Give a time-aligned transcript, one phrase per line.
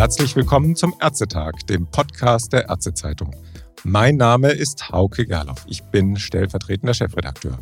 [0.00, 3.36] Herzlich willkommen zum Ärztetag, dem Podcast der Ärztezeitung.
[3.84, 5.66] Mein Name ist Hauke Gerloff.
[5.68, 7.58] Ich bin stellvertretender Chefredakteur.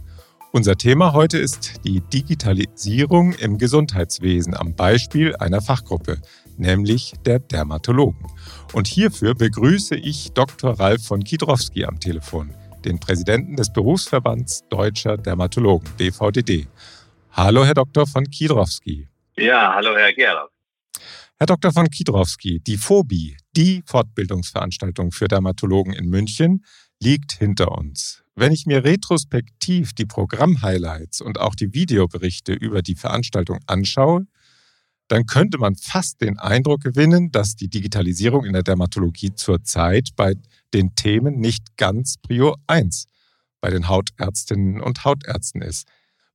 [0.53, 6.19] Unser Thema heute ist die Digitalisierung im Gesundheitswesen am Beispiel einer Fachgruppe,
[6.57, 8.29] nämlich der Dermatologen.
[8.73, 10.79] Und hierfür begrüße ich Dr.
[10.79, 16.69] Ralf von Kidrowski am Telefon, den Präsidenten des Berufsverbands Deutscher Dermatologen, BVDD.
[17.33, 18.07] Hallo, Herr Dr.
[18.07, 19.09] von Kidrowski.
[19.37, 20.51] Ja, hallo, Herr Gerloff.
[21.41, 21.73] Herr Dr.
[21.73, 26.65] von Kidrowski, die Phobie, die Fortbildungsveranstaltung für Dermatologen in München,
[27.01, 28.25] liegt hinter uns.
[28.35, 34.27] Wenn ich mir retrospektiv die Programmhighlights und auch die Videoberichte über die Veranstaltung anschaue,
[35.07, 40.35] dann könnte man fast den Eindruck gewinnen, dass die Digitalisierung in der Dermatologie zurzeit bei
[40.75, 43.07] den Themen nicht ganz Prio 1
[43.61, 45.87] bei den Hautärztinnen und Hautärzten ist.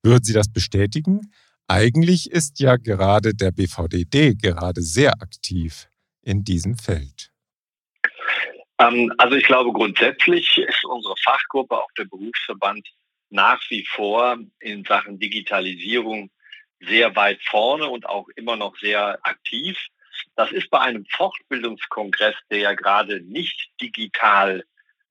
[0.02, 1.30] Würden Sie das bestätigen?
[1.68, 5.88] Eigentlich ist ja gerade der BVDD gerade sehr aktiv
[6.22, 7.32] in diesem Feld.
[8.80, 12.88] Ähm, also ich glaube, grundsätzlich ist unsere Fachgruppe, auch der Berufsverband,
[13.30, 16.30] nach wie vor in Sachen Digitalisierung
[16.82, 19.78] sehr weit vorne und auch immer noch sehr aktiv.
[20.36, 24.64] Das ist bei einem Fortbildungskongress, der ja gerade nicht digital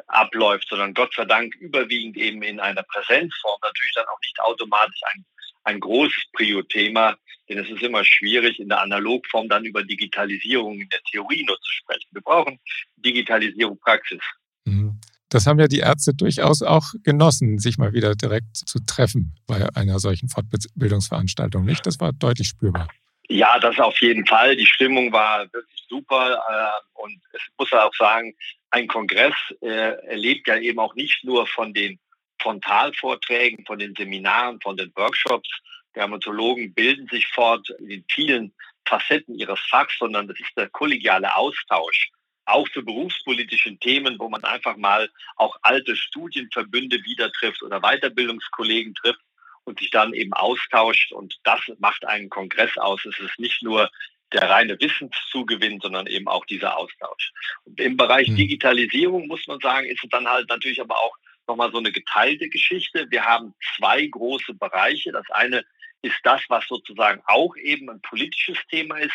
[0.07, 5.01] abläuft, sondern Gott sei Dank überwiegend eben in einer Präsenzform, natürlich dann auch nicht automatisch
[5.05, 5.25] ein
[5.65, 7.17] ein großes Prio-Thema,
[7.49, 11.57] denn es ist immer schwierig, in der Analogform dann über Digitalisierung in der Theorie nur
[11.57, 12.09] zu sprechen.
[12.13, 12.59] Wir brauchen
[12.97, 14.21] Digitalisierung Praxis.
[14.65, 14.99] Mhm.
[15.29, 19.67] Das haben ja die Ärzte durchaus auch genossen, sich mal wieder direkt zu treffen bei
[19.75, 21.87] einer solchen Fortbildungsveranstaltung, nicht?
[21.87, 22.89] Das war deutlich spürbar.
[23.29, 24.57] Ja, das auf jeden Fall.
[24.57, 26.35] Die Stimmung war wirklich super.
[26.35, 28.35] Äh, und es muss auch sagen,
[28.71, 31.99] ein Kongress äh, erlebt ja eben auch nicht nur von den
[32.43, 35.49] Frontalvorträgen, von den Seminaren, von den Workshops.
[35.95, 38.53] Dermatologen bilden sich fort in vielen
[38.87, 42.11] Facetten ihres Fachs, sondern das ist der kollegiale Austausch.
[42.45, 48.95] Auch zu berufspolitischen Themen, wo man einfach mal auch alte Studienverbünde wieder trifft oder Weiterbildungskollegen
[48.95, 49.21] trifft
[49.65, 51.13] und sich dann eben austauscht.
[51.13, 53.05] Und das macht einen Kongress aus.
[53.05, 53.91] Es ist nicht nur
[54.33, 57.33] der reine Wissenszugewinn, sondern eben auch dieser Austausch.
[57.65, 58.37] Und im Bereich hm.
[58.37, 61.17] Digitalisierung muss man sagen, ist es dann halt natürlich aber auch
[61.47, 63.07] nochmal so eine geteilte Geschichte.
[63.11, 65.13] Wir haben zwei große Bereiche.
[65.13, 65.65] Das eine
[66.03, 69.15] ist das, was sozusagen auch eben ein politisches Thema ist.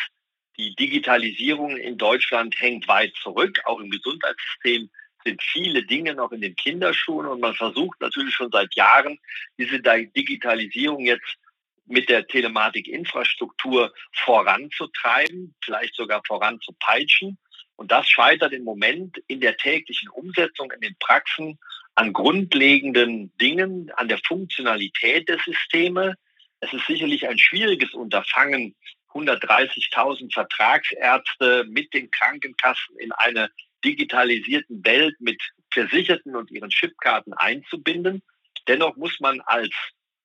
[0.56, 3.60] Die Digitalisierung in Deutschland hängt weit zurück.
[3.64, 4.90] Auch im Gesundheitssystem
[5.24, 9.18] sind viele Dinge noch in den Kinderschuhen und man versucht natürlich schon seit Jahren,
[9.58, 11.36] diese Digitalisierung jetzt
[11.86, 17.38] mit der Telematikinfrastruktur voranzutreiben, vielleicht sogar voranzupeitschen.
[17.76, 21.58] Und das scheitert im Moment in der täglichen Umsetzung in den Praxen
[21.98, 26.14] an grundlegenden Dingen, an der Funktionalität der Systeme.
[26.60, 28.76] Es ist sicherlich ein schwieriges Unterfangen,
[29.14, 33.50] 130.000 Vertragsärzte mit den Krankenkassen in eine
[33.84, 35.42] digitalisierten Welt mit
[35.72, 38.22] Versicherten und ihren Chipkarten einzubinden.
[38.68, 39.74] Dennoch muss man als,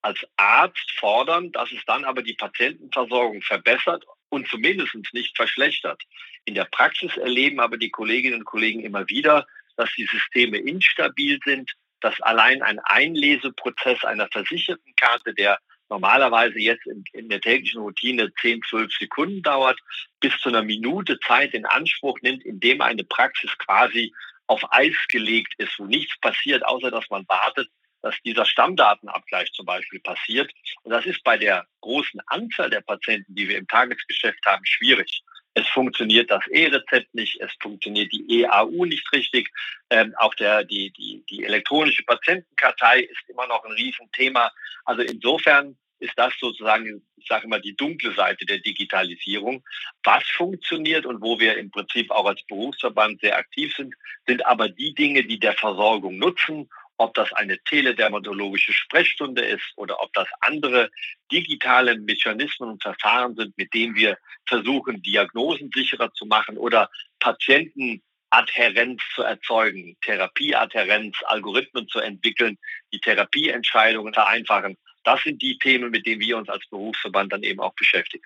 [0.04, 6.04] als Arzt fordern, dass es dann aber die Patientenversorgung verbessert und zumindest nicht verschlechtert.
[6.46, 11.40] In der Praxis erleben aber die Kolleginnen und Kollegen immer wieder, dass die Systeme instabil
[11.46, 17.82] sind, dass allein ein Einleseprozess einer versicherten Karte, der normalerweise jetzt in, in, der täglichen
[17.82, 19.80] Routine 10, 12 Sekunden dauert,
[20.20, 24.14] bis zu einer Minute Zeit in Anspruch nimmt, indem eine Praxis quasi
[24.48, 27.70] auf Eis gelegt ist, wo nichts passiert, außer dass man wartet,
[28.02, 30.52] dass dieser Stammdatenabgleich zum Beispiel passiert.
[30.84, 35.22] Und das ist bei der großen Anzahl der Patienten, die wir im Tagesgeschäft haben, schwierig.
[35.54, 39.52] Es funktioniert das E-Rezept nicht, es funktioniert die EAU nicht richtig.
[39.90, 44.52] Ähm, auch der, die, die, die elektronische Patientenkartei ist immer noch ein Riesenthema.
[44.86, 49.64] Also insofern ist das sozusagen, ich sage immer, die dunkle Seite der Digitalisierung.
[50.04, 53.96] Was funktioniert und wo wir im Prinzip auch als Berufsverband sehr aktiv sind,
[54.28, 60.02] sind aber die Dinge, die der Versorgung nutzen ob das eine teledermatologische Sprechstunde ist oder
[60.02, 60.90] ob das andere
[61.32, 64.18] digitale Mechanismen und Verfahren sind, mit denen wir
[64.48, 72.58] versuchen, Diagnosen sicherer zu machen oder Patientenadhärenz zu erzeugen, Therapieadhärenz, Algorithmen zu entwickeln,
[72.94, 74.78] die Therapieentscheidungen vereinfachen.
[75.04, 78.26] Das sind die Themen, mit denen wir uns als Berufsverband dann eben auch beschäftigen.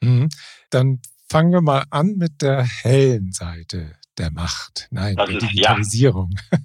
[0.00, 0.28] Mhm.
[0.70, 5.50] Dann fangen wir mal an mit der hellen Seite der Macht, nein, das der ist,
[5.50, 6.30] Digitalisierung.
[6.52, 6.58] Ja.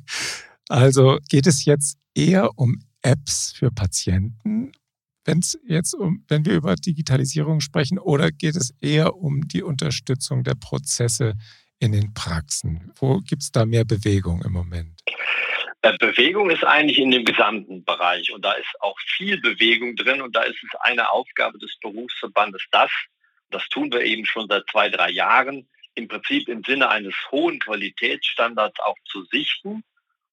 [0.69, 4.71] Also geht es jetzt eher um Apps für Patienten,
[5.25, 9.63] wenn es jetzt um, wenn wir über Digitalisierung sprechen, oder geht es eher um die
[9.63, 11.33] Unterstützung der Prozesse
[11.79, 12.91] in den Praxen?
[12.95, 15.01] Wo gibt es da mehr Bewegung im Moment?
[15.81, 20.21] Äh, Bewegung ist eigentlich in dem gesamten Bereich und da ist auch viel Bewegung drin
[20.21, 22.91] und da ist es eine Aufgabe des Berufsverbandes, das
[23.49, 27.59] Das tun wir eben schon seit zwei, drei Jahren, im Prinzip im Sinne eines hohen
[27.59, 29.83] Qualitätsstandards auch zu sichten.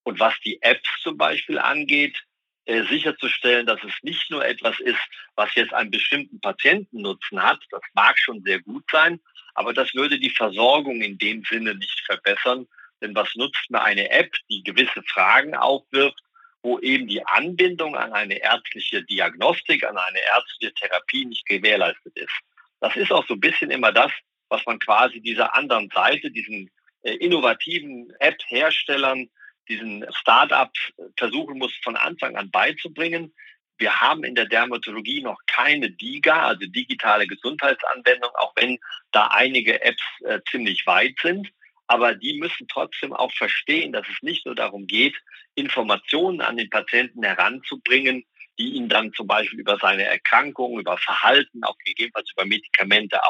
[0.07, 2.17] Und was die Apps zum Beispiel angeht,
[2.65, 5.01] äh, sicherzustellen, dass es nicht nur etwas ist,
[5.35, 7.59] was jetzt einen bestimmten Patientennutzen hat.
[7.73, 9.19] Das mag schon sehr gut sein,
[9.55, 12.69] aber das würde die Versorgung in dem Sinne nicht verbessern.
[13.01, 16.21] Denn was nutzt mir eine App, die gewisse Fragen aufwirft,
[16.63, 22.39] wo eben die Anbindung an eine ärztliche Diagnostik, an eine ärztliche Therapie nicht gewährleistet ist.
[22.79, 24.13] Das ist auch so ein bisschen immer das,
[24.51, 26.71] was man quasi dieser anderen Seite, diesen
[27.03, 29.29] äh, innovativen App-Herstellern,
[29.69, 33.35] diesen Start-ups versuchen muss, von Anfang an beizubringen.
[33.79, 38.79] Wir haben in der Dermatologie noch keine DIGA, also digitale Gesundheitsanwendung, auch wenn
[39.13, 41.51] da einige Apps äh, ziemlich weit sind.
[41.87, 45.15] Aber die müssen trotzdem auch verstehen, dass es nicht nur darum geht,
[45.55, 48.25] Informationen an den Patienten heranzubringen,
[48.59, 53.23] die ihn dann zum Beispiel über seine Erkrankung, über Verhalten, auch gegebenenfalls über Medikamente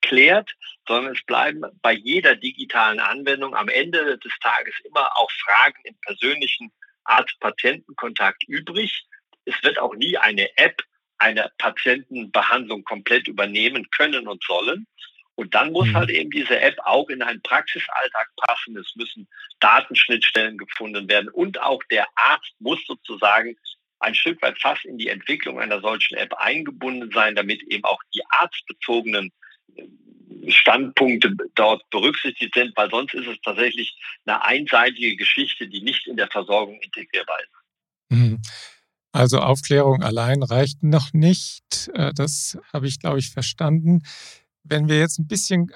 [0.00, 0.50] aufklärt,
[0.86, 5.96] sondern es bleiben bei jeder digitalen Anwendung am Ende des Tages immer auch Fragen im
[6.02, 6.72] persönlichen
[7.04, 9.04] Arzt-Patienten-Kontakt übrig.
[9.44, 10.82] Es wird auch nie eine App
[11.18, 14.86] eine Patientenbehandlung komplett übernehmen können und sollen.
[15.34, 15.96] Und dann muss mhm.
[15.96, 18.76] halt eben diese App auch in einen Praxisalltag passen.
[18.78, 19.28] Es müssen
[19.60, 23.54] Datenschnittstellen gefunden werden und auch der Arzt muss sozusagen
[23.98, 28.00] ein Stück weit fast in die Entwicklung einer solchen App eingebunden sein, damit eben auch
[28.14, 29.30] die arztbezogenen
[30.48, 36.16] Standpunkte dort berücksichtigt sind, weil sonst ist es tatsächlich eine einseitige Geschichte, die nicht in
[36.16, 37.50] der Versorgung integrierbar ist.
[38.10, 38.40] Mhm.
[39.12, 41.90] Also Aufklärung allein reicht noch nicht.
[41.94, 44.02] Äh, das habe ich, glaube ich, verstanden.
[44.62, 45.70] Wenn wir jetzt ein bisschen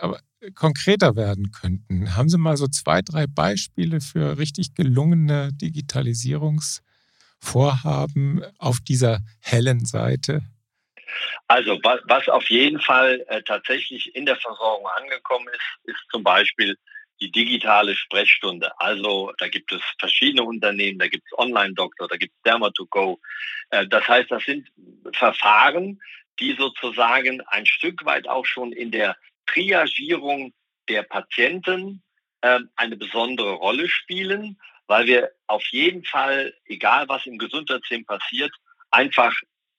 [0.55, 8.79] konkreter werden könnten, haben Sie mal so zwei, drei Beispiele für richtig gelungene Digitalisierungsvorhaben auf
[8.81, 10.43] dieser hellen Seite?
[11.49, 16.77] Also was auf jeden Fall äh, tatsächlich in der Versorgung angekommen ist, ist zum Beispiel
[17.21, 18.73] die digitale Sprechstunde.
[18.81, 23.19] Also da gibt es verschiedene Unternehmen, da gibt es Online-Doktor, da gibt es Derma2Go.
[23.71, 24.69] Äh, das heißt, das sind
[25.13, 26.01] Verfahren,
[26.41, 29.17] die sozusagen ein Stück weit auch schon in der
[29.47, 30.53] Triagierung
[30.89, 32.03] der Patienten
[32.41, 38.53] äh, eine besondere Rolle spielen, weil wir auf jeden Fall, egal was im Gesundheitssystem passiert,
[38.91, 39.35] einfach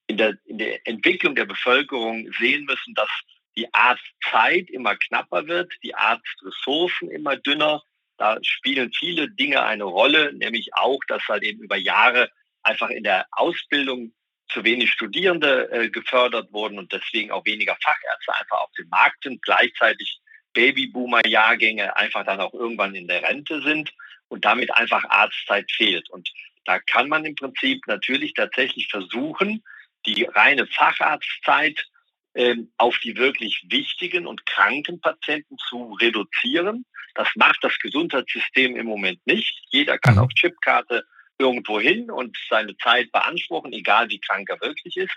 [0.07, 3.09] in der, in der Entwicklung der Bevölkerung sehen müssen, dass
[3.57, 7.81] die Arztzeit immer knapper wird, die Arztressourcen immer dünner.
[8.17, 12.29] Da spielen viele Dinge eine Rolle, nämlich auch, dass halt eben über Jahre
[12.63, 14.13] einfach in der Ausbildung
[14.49, 19.23] zu wenig Studierende äh, gefördert wurden und deswegen auch weniger Fachärzte einfach auf dem Markt
[19.23, 20.19] sind, gleichzeitig
[20.53, 23.91] Babyboomer-Jahrgänge einfach dann auch irgendwann in der Rente sind
[24.27, 26.09] und damit einfach Arztzeit fehlt.
[26.09, 26.31] Und
[26.65, 29.63] da kann man im Prinzip natürlich tatsächlich versuchen,
[30.05, 31.85] die reine Facharztzeit
[32.35, 36.85] ähm, auf die wirklich wichtigen und kranken Patienten zu reduzieren.
[37.13, 39.57] Das macht das Gesundheitssystem im Moment nicht.
[39.69, 40.21] Jeder kann mhm.
[40.21, 41.05] auf Chipkarte
[41.37, 45.15] irgendwo hin und seine Zeit beanspruchen, egal wie krank er wirklich ist.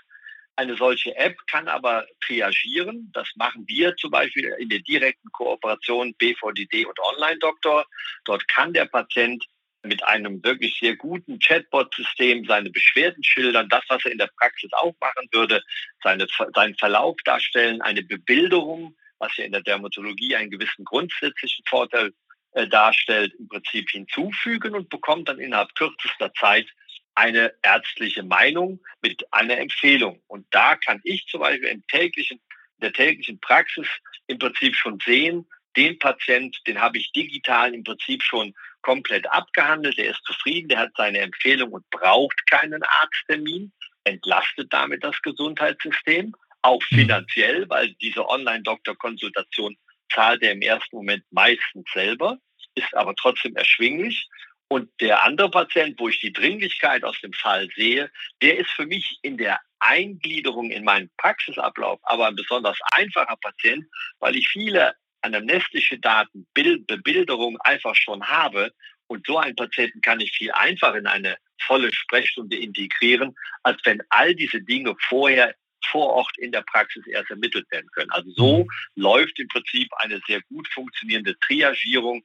[0.55, 3.09] Eine solche App kann aber triagieren.
[3.13, 7.85] Das machen wir zum Beispiel in der direkten Kooperation BVDD und Online-Doktor.
[8.25, 9.45] Dort kann der Patient
[9.83, 14.71] mit einem wirklich sehr guten Chatbot-System seine Beschwerden schildern, das, was er in der Praxis
[14.73, 15.63] auch machen würde,
[16.03, 22.13] seine, seinen Verlauf darstellen, eine Bebilderung, was ja in der Dermatologie einen gewissen grundsätzlichen Vorteil
[22.53, 26.67] äh, darstellt, im Prinzip hinzufügen und bekommt dann innerhalb kürzester Zeit
[27.15, 30.21] eine ärztliche Meinung mit einer Empfehlung.
[30.27, 33.87] Und da kann ich zum Beispiel im täglichen, in der täglichen Praxis
[34.27, 35.45] im Prinzip schon sehen,
[35.75, 40.79] den Patient, den habe ich digital im Prinzip schon komplett abgehandelt, der ist zufrieden, der
[40.79, 43.71] hat seine Empfehlung und braucht keinen Arzttermin,
[44.03, 46.95] entlastet damit das Gesundheitssystem, auch mhm.
[46.95, 49.77] finanziell, weil diese Online-Doktor-Konsultation
[50.13, 52.37] zahlt er im ersten Moment meistens selber,
[52.75, 54.27] ist aber trotzdem erschwinglich.
[54.67, 58.11] Und der andere Patient, wo ich die Dringlichkeit aus dem Fall sehe,
[58.41, 63.85] der ist für mich in der Eingliederung in meinen Praxisablauf aber ein besonders einfacher Patient,
[64.19, 68.71] weil ich viele anamnestische Daten, Bild, Bebilderung einfach schon habe.
[69.07, 74.01] Und so einen Patienten kann ich viel einfacher in eine volle Sprechstunde integrieren, als wenn
[74.09, 78.11] all diese Dinge vorher vor Ort in der Praxis erst ermittelt werden können.
[78.11, 78.69] Also so mhm.
[78.95, 82.23] läuft im Prinzip eine sehr gut funktionierende Triagierung,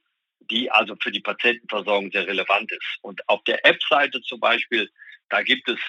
[0.51, 2.97] die also für die Patientenversorgung sehr relevant ist.
[3.01, 4.89] Und auf der App-Seite zum Beispiel,
[5.29, 5.79] da gibt es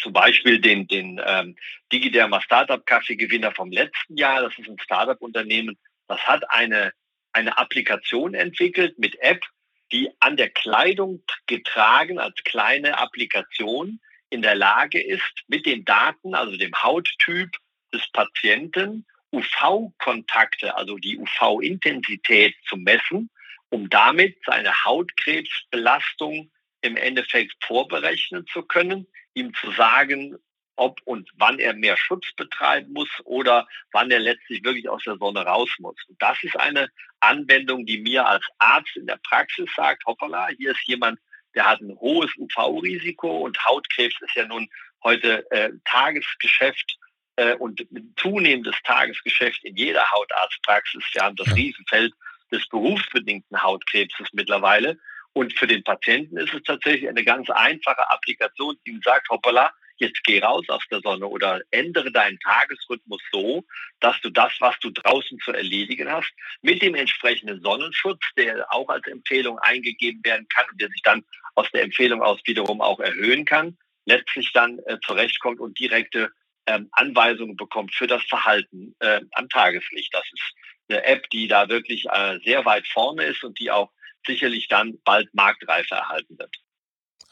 [0.00, 1.56] zum Beispiel den, den ähm,
[1.92, 4.42] Digiderma Startup Kaffee-Gewinner vom letzten Jahr.
[4.42, 5.78] Das ist ein Startup-Unternehmen,
[6.10, 6.92] das hat eine,
[7.32, 9.44] eine Applikation entwickelt mit App,
[9.92, 16.34] die an der Kleidung getragen als kleine Applikation in der Lage ist, mit den Daten,
[16.34, 17.56] also dem Hauttyp
[17.94, 23.30] des Patienten UV-Kontakte, also die UV-Intensität zu messen,
[23.68, 26.50] um damit seine Hautkrebsbelastung
[26.80, 30.36] im Endeffekt vorberechnen zu können, ihm zu sagen,
[30.80, 35.18] ob und wann er mehr Schutz betreiben muss oder wann er letztlich wirklich aus der
[35.18, 35.96] Sonne raus muss.
[36.08, 36.88] Und das ist eine
[37.20, 41.20] Anwendung, die mir als Arzt in der Praxis sagt, hoppala, hier ist jemand,
[41.54, 44.70] der hat ein hohes UV-Risiko und Hautkrebs ist ja nun
[45.04, 46.98] heute äh, Tagesgeschäft
[47.36, 51.04] äh, und zunehmendes Tagesgeschäft in jeder Hautarztpraxis.
[51.12, 52.14] Wir haben das Riesenfeld
[52.50, 54.98] des berufsbedingten Hautkrebses mittlerweile.
[55.34, 59.72] Und für den Patienten ist es tatsächlich eine ganz einfache Applikation, die ihm sagt, hoppala,
[60.00, 63.64] jetzt geh raus aus der Sonne oder ändere deinen Tagesrhythmus so,
[64.00, 68.88] dass du das, was du draußen zu erledigen hast, mit dem entsprechenden Sonnenschutz, der auch
[68.88, 73.00] als Empfehlung eingegeben werden kann und der sich dann aus der Empfehlung aus wiederum auch
[73.00, 73.76] erhöhen kann,
[74.06, 76.30] letztlich dann äh, zurechtkommt und direkte
[76.66, 80.12] ähm, Anweisungen bekommt für das Verhalten äh, am Tageslicht.
[80.14, 80.54] Das ist
[80.88, 83.90] eine App, die da wirklich äh, sehr weit vorne ist und die auch
[84.26, 86.54] sicherlich dann bald Marktreife erhalten wird.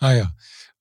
[0.00, 0.30] Ah ja.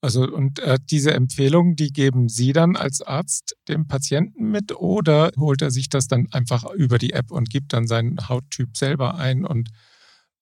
[0.08, 5.34] Also und äh, diese Empfehlungen, die geben Sie dann als Arzt dem Patienten mit oder
[5.38, 9.16] holt er sich das dann einfach über die App und gibt dann seinen Hauttyp selber
[9.16, 9.68] ein und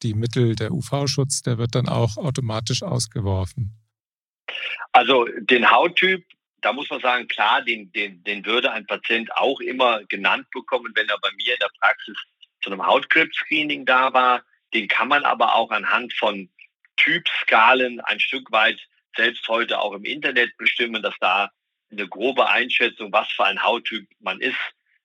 [0.03, 3.74] die Mittel, der UV-Schutz, der wird dann auch automatisch ausgeworfen?
[4.91, 6.24] Also den Hauttyp,
[6.62, 10.91] da muss man sagen, klar, den, den, den würde ein Patient auch immer genannt bekommen,
[10.93, 12.15] wenn er bei mir in der Praxis
[12.62, 14.43] zu einem Hautkrebs-Screening da war.
[14.75, 16.51] Den kann man aber auch anhand von
[16.98, 18.79] Typskalen ein Stück weit
[19.15, 21.50] selbst heute auch im Internet bestimmen, dass da
[21.91, 24.57] eine grobe Einschätzung, was für ein Hauttyp man ist.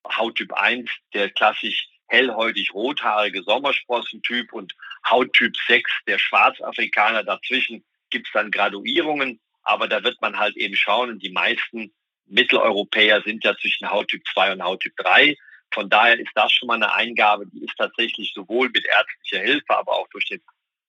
[0.06, 4.74] Hauttyp 1, der klassisch hellhäutig rothaarige Sommersprossentyp und
[5.08, 7.22] Hauttyp 6, der Schwarzafrikaner.
[7.22, 11.18] Dazwischen gibt es dann Graduierungen, aber da wird man halt eben schauen.
[11.18, 11.92] Die meisten
[12.26, 15.36] Mitteleuropäer sind ja zwischen Hauttyp 2 und Hauttyp 3.
[15.72, 19.76] Von daher ist das schon mal eine Eingabe, die ist tatsächlich sowohl mit ärztlicher Hilfe,
[19.76, 20.42] aber auch durch den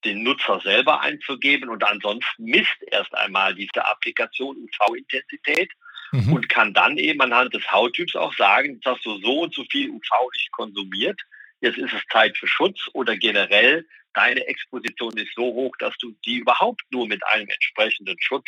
[0.05, 5.71] den Nutzer selber einzugeben und ansonsten misst erst einmal diese Applikation UV-Intensität
[6.11, 6.33] mhm.
[6.33, 9.89] und kann dann eben anhand des Hauttyps auch sagen, dass du so und so viel
[9.89, 11.19] UV-Licht konsumiert,
[11.61, 16.11] jetzt ist es Zeit für Schutz oder generell deine Exposition ist so hoch, dass du
[16.25, 18.47] die überhaupt nur mit einem entsprechenden Schutz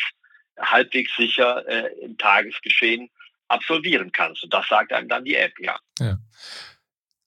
[0.59, 3.09] halbwegs sicher äh, im Tagesgeschehen
[3.47, 4.43] absolvieren kannst.
[4.43, 5.79] Und das sagt einem dann die App, ja.
[5.99, 6.17] ja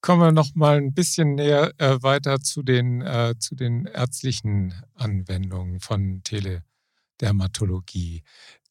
[0.07, 4.73] kommen wir noch mal ein bisschen näher äh, weiter zu den, äh, zu den ärztlichen
[4.95, 8.23] Anwendungen von Teledermatologie.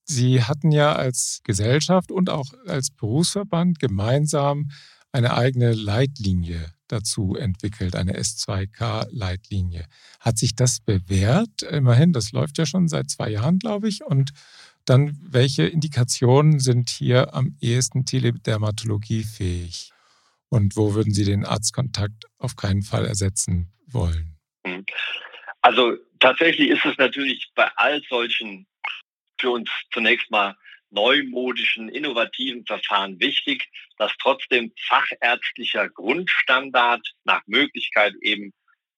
[0.07, 4.71] Sie hatten ja als Gesellschaft und auch als Berufsverband gemeinsam
[5.13, 9.85] eine eigene Leitlinie dazu entwickelt, eine S2K-Leitlinie.
[10.21, 11.65] Hat sich das bewährt?
[11.65, 14.03] Immerhin, das läuft ja schon seit zwei Jahren, glaube ich.
[14.03, 14.33] Und
[14.87, 19.93] dann, welche Indikationen sind hier am ehesten Teledermatologie fähig?
[20.49, 24.37] Und wo würden Sie den Arztkontakt auf keinen Fall ersetzen wollen?
[24.65, 24.85] Mhm.
[25.61, 28.67] Also tatsächlich ist es natürlich bei all solchen
[29.39, 30.57] für uns zunächst mal
[30.91, 38.53] neumodischen, innovativen Verfahren wichtig, dass trotzdem fachärztlicher Grundstandard nach Möglichkeit eben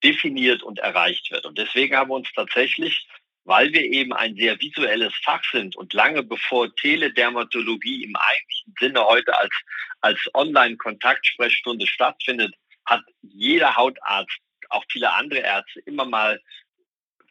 [0.05, 1.45] definiert und erreicht wird.
[1.45, 3.09] Und deswegen haben wir uns tatsächlich
[3.49, 9.07] weil wir eben ein sehr visuelles Fach sind und lange bevor Teledermatologie im eigentlichen Sinne
[9.07, 9.55] heute als,
[10.03, 14.39] als Online-Kontaktsprechstunde stattfindet, hat jeder Hautarzt,
[14.69, 16.39] auch viele andere Ärzte, immer mal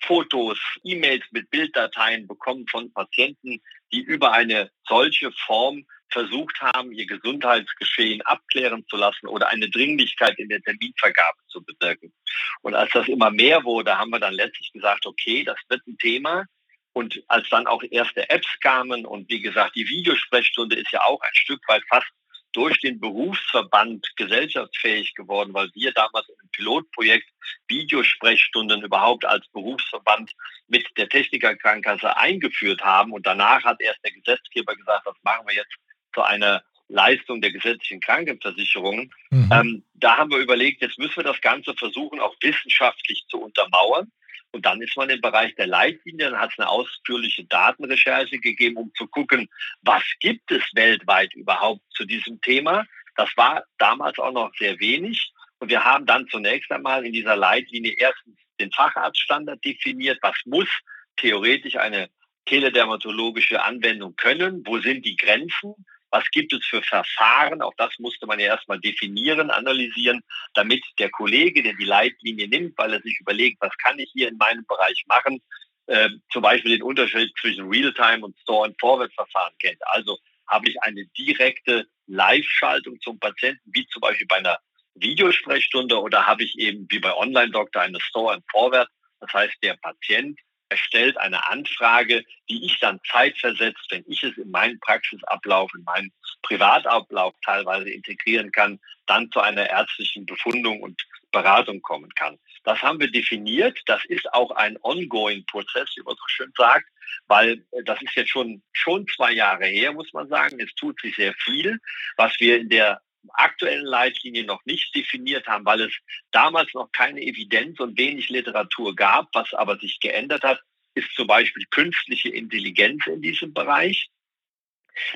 [0.02, 7.06] Fotos, E-Mails mit Bilddateien bekommen von Patienten, die über eine solche Form versucht haben, ihr
[7.06, 12.14] Gesundheitsgeschehen abklären zu lassen oder eine Dringlichkeit in der Terminvergabe zu bewirken.
[12.62, 15.98] Und als das immer mehr wurde, haben wir dann letztlich gesagt, okay, das wird ein
[15.98, 16.46] Thema.
[16.94, 21.22] Und als dann auch erste Apps kamen und wie gesagt, die Videosprechstunde ist ja auch
[21.22, 22.08] ein Stück weit fast
[22.54, 27.30] durch den Berufsverband gesellschaftsfähig geworden, weil wir damals im Pilotprojekt
[27.68, 30.32] Videosprechstunden überhaupt als Berufsverband
[30.68, 33.12] mit der Technikerkrankenkasse eingeführt haben.
[33.12, 35.76] Und danach hat erst der Gesetzgeber gesagt, das machen wir jetzt
[36.14, 39.12] zu einer Leistung der gesetzlichen Krankenversicherung.
[39.30, 39.50] Mhm.
[39.52, 44.12] Ähm, da haben wir überlegt, jetzt müssen wir das Ganze versuchen, auch wissenschaftlich zu untermauern.
[44.52, 48.92] Und dann ist man im Bereich der Leitlinien, hat es eine ausführliche Datenrecherche gegeben, um
[48.96, 49.50] zu gucken,
[49.82, 52.86] was gibt es weltweit überhaupt zu diesem Thema.
[53.16, 55.32] Das war damals auch noch sehr wenig.
[55.60, 60.20] Und wir haben dann zunächst einmal in dieser Leitlinie erstens den Facharztstandard definiert.
[60.22, 60.70] Was muss
[61.18, 62.10] theoretisch eine
[62.46, 64.64] teledermatologische Anwendung können?
[64.66, 65.74] Wo sind die Grenzen?
[66.10, 67.62] Was gibt es für Verfahren?
[67.62, 70.22] Auch das musste man ja erstmal definieren, analysieren,
[70.54, 74.30] damit der Kollege, der die Leitlinie nimmt, weil er sich überlegt, was kann ich hier
[74.30, 75.42] in meinem Bereich machen,
[75.88, 79.80] äh, zum Beispiel den Unterschied zwischen Realtime und Store- and Forward-Verfahren kennt.
[79.88, 84.58] Also habe ich eine direkte Live-Schaltung zum Patienten, wie zum Beispiel bei einer
[84.96, 88.90] Videosprechstunde oder habe ich eben wie bei Online-Doktor eine Store and Forward.
[89.20, 94.52] Das heißt, der Patient erstellt eine Anfrage, die ich dann zeitversetzt, wenn ich es in
[94.52, 101.82] meinen Praxisablauf, in meinen Privatablauf teilweise integrieren kann, dann zu einer ärztlichen Befundung und Beratung
[101.82, 102.38] kommen kann.
[102.64, 103.80] Das haben wir definiert.
[103.86, 106.86] Das ist auch ein ongoing Prozess, wie man so schön sagt,
[107.28, 110.60] weil äh, das ist jetzt schon, schon zwei Jahre her, muss man sagen.
[110.60, 111.80] Es tut sich sehr viel,
[112.16, 113.02] was wir in der
[113.34, 115.94] aktuellen Leitlinie noch nicht definiert haben, weil es
[116.32, 119.30] damals noch keine Evidenz und wenig Literatur gab.
[119.34, 120.62] Was aber sich geändert hat,
[120.94, 124.10] ist zum Beispiel künstliche Intelligenz in diesem Bereich.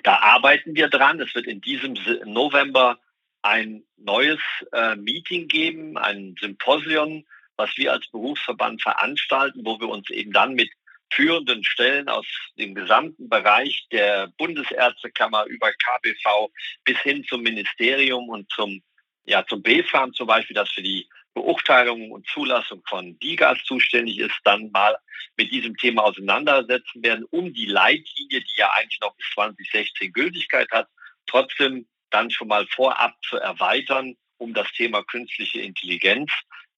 [0.04, 1.20] Da arbeiten wir dran.
[1.20, 1.94] Es wird in diesem
[2.26, 3.00] November
[3.42, 4.40] ein neues
[4.72, 7.26] äh, Meeting geben, ein Symposium,
[7.58, 10.72] was wir als Berufsverband veranstalten, wo wir uns eben dann mit
[11.12, 12.26] führenden Stellen aus
[12.58, 16.52] dem gesamten Bereich der Bundesärztekammer über KBV
[16.84, 18.82] bis hin zum Ministerium und zum,
[19.26, 24.36] ja, zum BfArM zum Beispiel, das für die Beurteilung und Zulassung von DIGAS zuständig ist,
[24.44, 24.98] dann mal
[25.38, 30.70] mit diesem Thema auseinandersetzen werden, um die Leitlinie, die ja eigentlich noch bis 2016 Gültigkeit
[30.72, 30.88] hat,
[31.28, 36.32] trotzdem dann schon mal vorab zu erweitern um das Thema künstliche Intelligenz,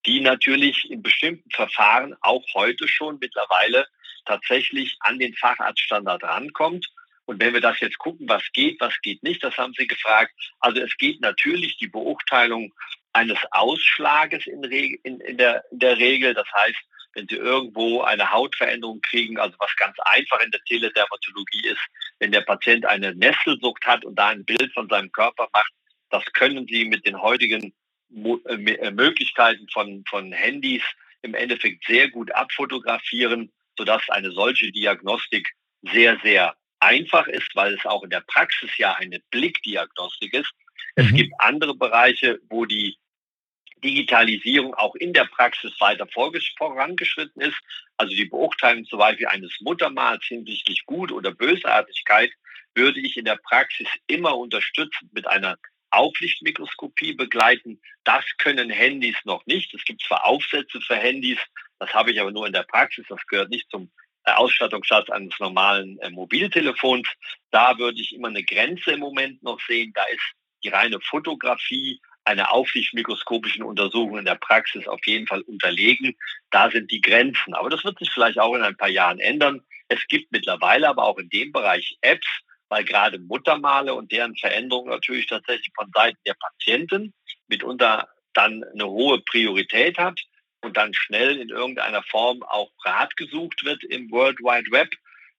[0.05, 3.87] die natürlich in bestimmten Verfahren auch heute schon mittlerweile
[4.25, 6.88] tatsächlich an den Facharztstandard rankommt.
[7.25, 10.34] Und wenn wir das jetzt gucken, was geht, was geht nicht, das haben Sie gefragt.
[10.60, 12.74] Also es geht natürlich die Beurteilung
[13.13, 16.34] eines Ausschlages in, in, in, der, in der Regel.
[16.34, 16.80] Das heißt,
[17.13, 21.82] wenn Sie irgendwo eine Hautveränderung kriegen, also was ganz einfach in der Teledermatologie ist,
[22.20, 25.72] wenn der Patient eine Nesselsucht hat und da ein Bild von seinem Körper macht,
[26.10, 27.74] das können Sie mit den heutigen
[28.13, 30.84] äh, Möglichkeiten von, von Handys
[31.22, 35.48] im Endeffekt sehr gut abfotografieren sodass eine solche Diagnostik
[35.82, 40.51] sehr, sehr einfach ist, weil es auch in der Praxis ja eine Blickdiagnostik ist.
[40.96, 41.15] Es mhm.
[41.15, 42.98] gibt andere Bereiche, wo die
[43.83, 46.07] Digitalisierung auch in der Praxis weiter
[46.57, 47.57] vorangeschritten ist.
[47.98, 52.31] Also die Beurteilung zum Beispiel eines Muttermals hinsichtlich Gut- oder Bösartigkeit
[52.75, 55.57] würde ich in der Praxis immer unterstützend mit einer
[55.92, 57.79] Auflichtmikroskopie begleiten.
[58.03, 59.74] Das können Handys noch nicht.
[59.74, 61.38] Es gibt zwar Aufsätze für Handys,
[61.83, 63.05] das habe ich aber nur in der Praxis.
[63.09, 63.91] Das gehört nicht zum
[64.24, 67.09] äh, Ausstattungssatz eines normalen äh, Mobiltelefons.
[67.51, 69.91] Da würde ich immer eine Grenze im Moment noch sehen.
[69.93, 70.24] Da ist
[70.63, 76.15] die reine Fotografie einer auflichtmikroskopischen Untersuchung in der Praxis auf jeden Fall unterlegen.
[76.51, 77.53] Da sind die Grenzen.
[77.53, 79.61] Aber das wird sich vielleicht auch in ein paar Jahren ändern.
[79.89, 82.27] Es gibt mittlerweile aber auch in dem Bereich Apps,
[82.69, 87.13] weil gerade Muttermale und deren Veränderung natürlich tatsächlich von Seiten der Patienten
[87.50, 90.17] mitunter dann eine hohe Priorität hat
[90.63, 94.89] und dann schnell in irgendeiner Form auch Rat gesucht wird im World Wide Web.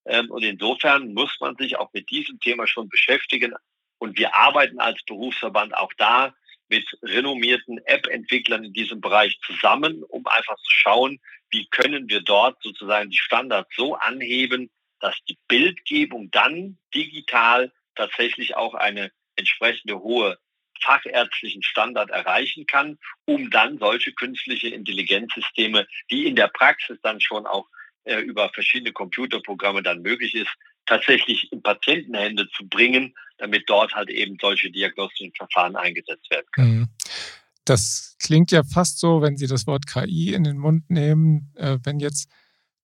[0.06, 3.54] Ähm, und insofern muss man sich auch mit diesem Thema schon beschäftigen.
[3.98, 6.34] Und wir arbeiten als Berufsverband auch da
[6.68, 12.62] mit renommierten App-Entwicklern in diesem Bereich zusammen, um einfach zu schauen, wie können wir dort
[12.62, 20.38] sozusagen die Standards so anheben, dass die Bildgebung dann digital tatsächlich auch eine entsprechende hohe
[20.82, 27.46] fachärztlichen Standard erreichen kann, um dann solche künstliche Intelligenzsysteme, die in der Praxis dann schon
[27.46, 27.66] auch
[28.04, 30.50] äh, über verschiedene Computerprogramme dann möglich ist,
[30.86, 36.78] tatsächlich in Patientenhände zu bringen, damit dort halt eben solche diagnostischen Verfahren eingesetzt werden können.
[36.78, 36.88] Mhm.
[37.64, 41.78] Das klingt ja fast so, wenn Sie das Wort KI in den Mund nehmen, äh,
[41.82, 42.30] wenn jetzt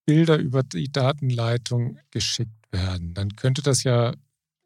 [0.06, 4.14] Bilder über die Datenleitung geschickt werden, dann könnte das ja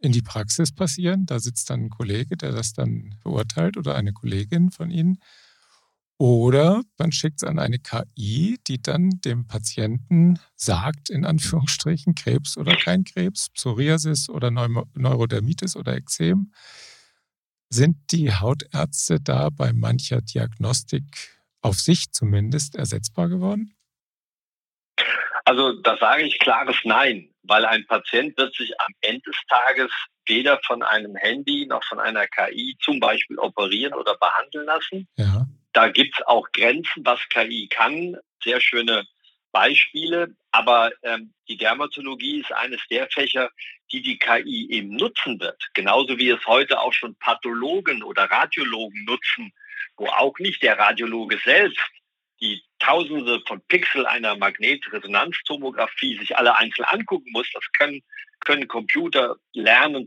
[0.05, 1.27] in die Praxis passieren.
[1.27, 5.19] Da sitzt dann ein Kollege, der das dann beurteilt oder eine Kollegin von Ihnen.
[6.17, 12.57] Oder man schickt es an eine KI, die dann dem Patienten sagt, in Anführungsstrichen, Krebs
[12.57, 16.53] oder kein Krebs, Psoriasis oder Neurodermitis oder Ekzem.
[17.69, 23.75] Sind die Hautärzte da bei mancher Diagnostik auf sich zumindest ersetzbar geworden?
[25.44, 29.90] Also da sage ich klares Nein, weil ein Patient wird sich am Ende des Tages
[30.26, 35.07] weder von einem Handy noch von einer KI zum Beispiel operieren oder behandeln lassen.
[35.16, 35.46] Ja.
[35.74, 38.16] Da gibt es auch Grenzen, was KI kann.
[38.42, 39.04] Sehr schöne
[39.52, 40.35] Beispiele.
[40.50, 43.50] Aber ähm, die Dermatologie ist eines der Fächer,
[43.92, 45.62] die die KI eben nutzen wird.
[45.74, 49.52] Genauso wie es heute auch schon Pathologen oder Radiologen nutzen,
[49.96, 51.80] wo auch nicht der Radiologe selbst
[52.40, 57.51] die Tausende von Pixel einer Magnetresonanztomographie sich alle einzeln angucken muss.
[57.53, 58.03] Das können,
[58.40, 60.07] können Computer lernen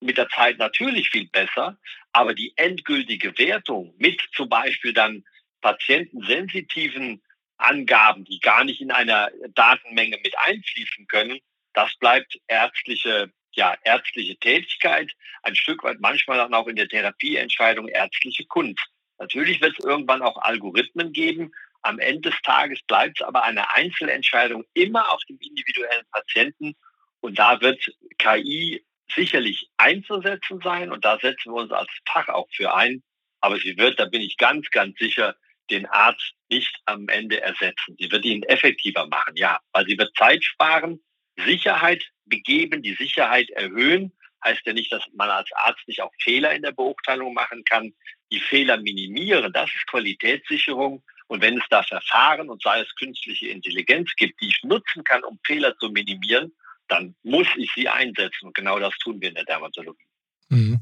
[0.00, 1.78] mit der Zeit natürlich viel besser,
[2.12, 5.24] aber die endgültige Wertung mit zum Beispiel dann
[5.60, 7.22] patientensensitiven
[7.56, 11.38] Angaben, die gar nicht in einer Datenmenge mit einfließen können,
[11.72, 17.88] das bleibt ärztliche ja, ärztliche Tätigkeit, ein Stück weit manchmal dann auch in der Therapieentscheidung
[17.88, 18.86] ärztliche Kunst.
[19.22, 21.52] Natürlich wird es irgendwann auch Algorithmen geben.
[21.82, 26.74] Am Ende des Tages bleibt es aber eine Einzelentscheidung immer auf dem individuellen Patienten.
[27.20, 27.80] Und da wird
[28.18, 30.90] KI sicherlich einzusetzen sein.
[30.90, 33.04] Und da setzen wir uns als Fach auch für ein.
[33.40, 35.36] Aber sie wird, da bin ich ganz, ganz sicher,
[35.70, 37.96] den Arzt nicht am Ende ersetzen.
[38.00, 41.00] Sie wird ihn effektiver machen, ja, weil sie wird Zeit sparen,
[41.36, 44.12] Sicherheit begeben, die Sicherheit erhöhen.
[44.44, 47.94] Heißt ja nicht, dass man als Arzt nicht auch Fehler in der Beurteilung machen kann.
[48.32, 51.02] Die Fehler minimieren, das ist Qualitätssicherung.
[51.28, 55.22] Und wenn es da Verfahren und sei es künstliche Intelligenz gibt, die ich nutzen kann,
[55.22, 56.52] um Fehler zu minimieren,
[56.88, 58.46] dann muss ich sie einsetzen.
[58.46, 60.04] Und genau das tun wir in der Dermatologie.
[60.48, 60.80] Mhm.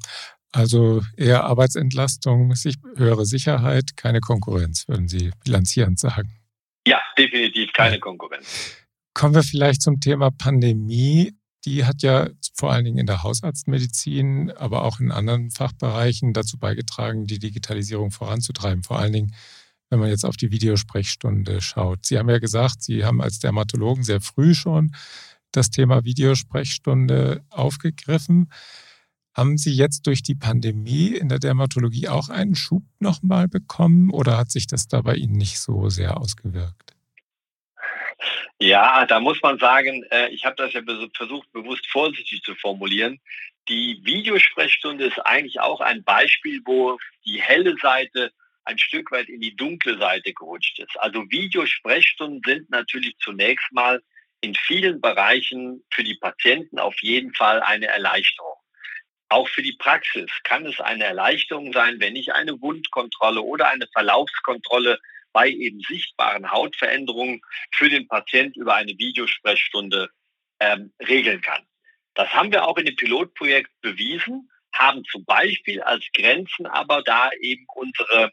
[0.52, 2.54] Also eher Arbeitsentlastung,
[2.96, 6.40] höhere Sicherheit, keine Konkurrenz, würden Sie bilanzierend sagen.
[6.86, 8.76] Ja, definitiv keine Konkurrenz.
[9.14, 11.32] Kommen wir vielleicht zum Thema Pandemie.
[11.64, 16.58] Die hat ja vor allen Dingen in der Hausarztmedizin, aber auch in anderen Fachbereichen dazu
[16.58, 18.82] beigetragen, die Digitalisierung voranzutreiben.
[18.82, 19.34] Vor allen Dingen,
[19.90, 22.06] wenn man jetzt auf die Videosprechstunde schaut.
[22.06, 24.92] Sie haben ja gesagt, Sie haben als Dermatologen sehr früh schon
[25.52, 28.50] das Thema Videosprechstunde aufgegriffen.
[29.34, 34.38] Haben Sie jetzt durch die Pandemie in der Dermatologie auch einen Schub nochmal bekommen oder
[34.38, 36.96] hat sich das da bei Ihnen nicht so sehr ausgewirkt?
[38.62, 40.82] Ja, da muss man sagen, äh, ich habe das ja
[41.16, 43.18] versucht, bewusst vorsichtig zu formulieren.
[43.70, 48.32] Die Videosprechstunde ist eigentlich auch ein Beispiel, wo die helle Seite
[48.64, 50.94] ein Stück weit in die dunkle Seite gerutscht ist.
[51.00, 54.02] Also Videosprechstunden sind natürlich zunächst mal
[54.42, 58.56] in vielen Bereichen für die Patienten auf jeden Fall eine Erleichterung.
[59.30, 63.86] Auch für die Praxis kann es eine Erleichterung sein, wenn ich eine Wundkontrolle oder eine
[63.86, 64.98] Verlaufskontrolle
[65.32, 67.40] bei eben sichtbaren Hautveränderungen
[67.72, 70.10] für den Patient über eine Videosprechstunde
[70.60, 71.66] ähm, regeln kann.
[72.14, 77.30] Das haben wir auch in dem Pilotprojekt bewiesen, haben zum Beispiel als Grenzen aber da
[77.40, 78.32] eben unsere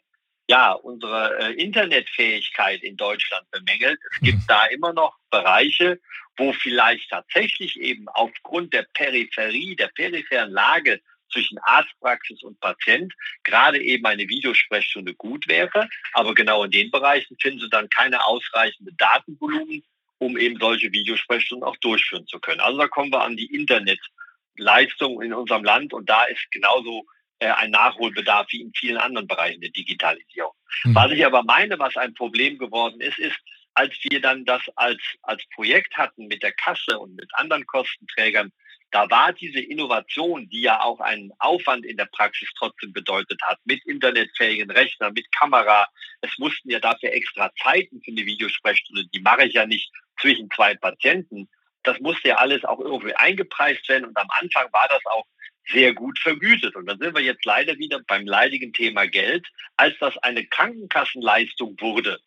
[0.50, 4.00] ja, unsere äh, Internetfähigkeit in Deutschland bemängelt.
[4.12, 4.44] Es gibt mhm.
[4.48, 6.00] da immer noch Bereiche,
[6.38, 13.12] wo vielleicht tatsächlich eben aufgrund der Peripherie, der peripheren Lage zwischen Arztpraxis und Patient
[13.44, 15.88] gerade eben eine Videosprechstunde gut wäre.
[16.12, 19.82] Aber genau in den Bereichen finden Sie dann keine ausreichende Datenvolumen,
[20.18, 22.60] um eben solche Videosprechstunden auch durchführen zu können.
[22.60, 27.04] Also da kommen wir an die Internetleistung in unserem Land und da ist genauso
[27.38, 30.52] äh, ein Nachholbedarf wie in vielen anderen Bereichen der Digitalisierung.
[30.84, 30.94] Mhm.
[30.94, 33.38] Was ich aber meine, was ein Problem geworden ist, ist,
[33.74, 38.52] als wir dann das als, als Projekt hatten mit der Kasse und mit anderen Kostenträgern,
[38.90, 43.58] da war diese Innovation, die ja auch einen Aufwand in der Praxis trotzdem bedeutet hat,
[43.64, 45.86] mit internetfähigen Rechnern, mit Kamera.
[46.22, 49.06] Es mussten ja dafür extra Zeiten für eine Videosprechstunde.
[49.12, 51.48] Die mache ich ja nicht zwischen zwei Patienten.
[51.82, 54.06] Das musste ja alles auch irgendwie eingepreist werden.
[54.06, 55.26] Und am Anfang war das auch
[55.70, 56.74] sehr gut vergütet.
[56.74, 59.46] Und dann sind wir jetzt leider wieder beim leidigen Thema Geld.
[59.76, 62.18] Als das eine Krankenkassenleistung wurde,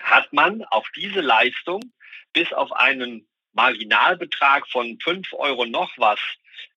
[0.00, 1.80] hat man auf diese Leistung
[2.32, 6.20] bis auf einen Marginalbetrag von fünf Euro noch was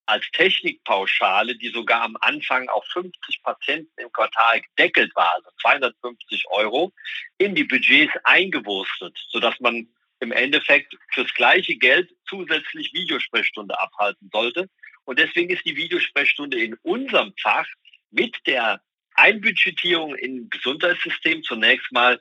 [0.06, 6.44] als Technikpauschale, die sogar am Anfang auf 50 Patienten im Quartal gedeckelt war, also 250
[6.50, 6.92] Euro,
[7.38, 9.88] in die Budgets eingewurstet, sodass man
[10.20, 14.68] im Endeffekt fürs gleiche Geld zusätzlich Videosprechstunde abhalten sollte.
[15.04, 17.66] Und deswegen ist die Videosprechstunde in unserem Fach
[18.10, 18.80] mit der
[19.14, 22.20] Einbudgetierung im Gesundheitssystem zunächst mal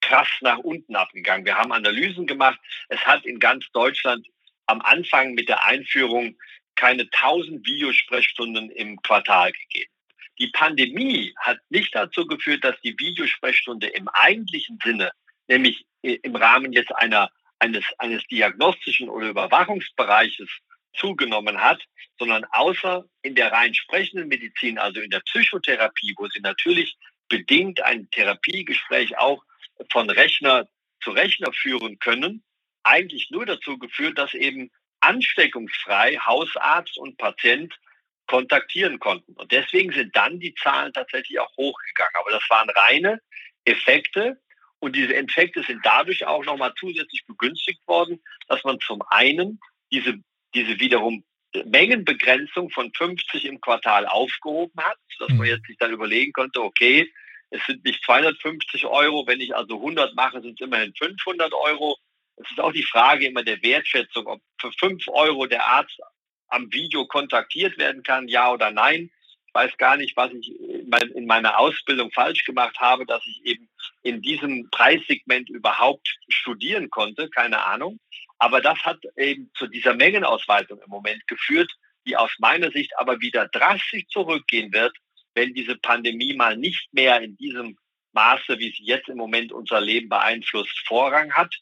[0.00, 1.46] krass nach unten abgegangen.
[1.46, 2.58] Wir haben Analysen gemacht.
[2.88, 4.26] Es hat in ganz Deutschland
[4.66, 6.36] am Anfang mit der Einführung
[6.74, 9.90] keine 1000 Videosprechstunden im Quartal gegeben.
[10.38, 15.10] Die Pandemie hat nicht dazu geführt, dass die Videosprechstunde im eigentlichen Sinne,
[15.48, 20.48] nämlich im Rahmen jetzt einer, eines, eines diagnostischen oder Überwachungsbereiches
[20.94, 21.82] zugenommen hat,
[22.18, 26.96] sondern außer in der rein sprechenden Medizin, also in der Psychotherapie, wo sie natürlich
[27.28, 29.42] bedingt ein Therapiegespräch auch
[29.90, 30.68] von Rechner
[31.02, 32.42] zu Rechner führen können,
[32.82, 37.72] eigentlich nur dazu geführt, dass eben ansteckungsfrei Hausarzt und Patient
[38.26, 39.32] kontaktieren konnten.
[39.34, 42.14] Und deswegen sind dann die Zahlen tatsächlich auch hochgegangen.
[42.20, 43.20] Aber das waren reine
[43.64, 44.40] Effekte.
[44.80, 49.60] Und diese Effekte sind dadurch auch nochmal zusätzlich begünstigt worden, dass man zum einen
[49.90, 50.18] diese
[50.54, 51.24] diese wiederum
[51.64, 55.44] Mengenbegrenzung von 50 im Quartal aufgehoben hat, dass man mhm.
[55.44, 57.10] jetzt sich dann überlegen konnte, okay,
[57.50, 61.96] es sind nicht 250 Euro, wenn ich also 100 mache, sind es immerhin 500 Euro.
[62.36, 65.98] Es ist auch die Frage immer der Wertschätzung, ob für 5 Euro der Arzt
[66.48, 69.10] am Video kontaktiert werden kann, ja oder nein.
[69.46, 73.68] Ich weiß gar nicht, was ich in meiner Ausbildung falsch gemacht habe, dass ich eben
[74.02, 77.98] in diesem Preissegment überhaupt studieren konnte, keine Ahnung.
[78.38, 81.72] Aber das hat eben zu dieser Mengenausweitung im Moment geführt,
[82.06, 84.96] die aus meiner Sicht aber wieder drastisch zurückgehen wird,
[85.34, 87.76] wenn diese Pandemie mal nicht mehr in diesem
[88.12, 91.54] Maße, wie sie jetzt im Moment unser Leben beeinflusst, Vorrang hat.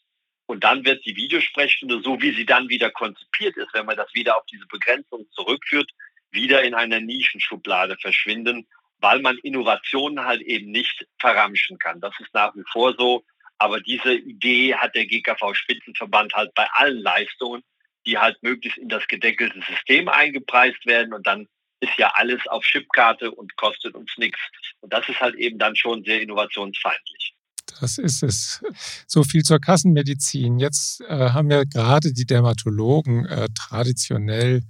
[0.47, 4.15] Und dann wird die Videosprechstunde, so wie sie dann wieder konzipiert ist, wenn man das
[4.15, 5.91] wieder auf diese Begrenzung zurückführt,
[6.31, 8.67] wieder in einer Nischenschublade verschwinden,
[8.99, 12.01] weil man Innovationen halt eben nicht verramschen kann.
[12.01, 13.25] Das ist nach wie vor so.
[13.59, 17.63] Aber diese Idee hat der GKV-Spitzenverband halt bei allen Leistungen,
[18.07, 21.49] die halt möglichst in das gedeckelte System eingepreist werden und dann
[21.81, 24.41] ist ja alles auf Chipkarte und kostet uns nichts.
[24.81, 27.35] Und das ist halt eben dann schon sehr innovationsfeindlich.
[27.81, 28.63] Das ist es.
[29.07, 30.59] So viel zur Kassenmedizin.
[30.59, 34.63] Jetzt äh, haben ja gerade die Dermatologen äh, traditionell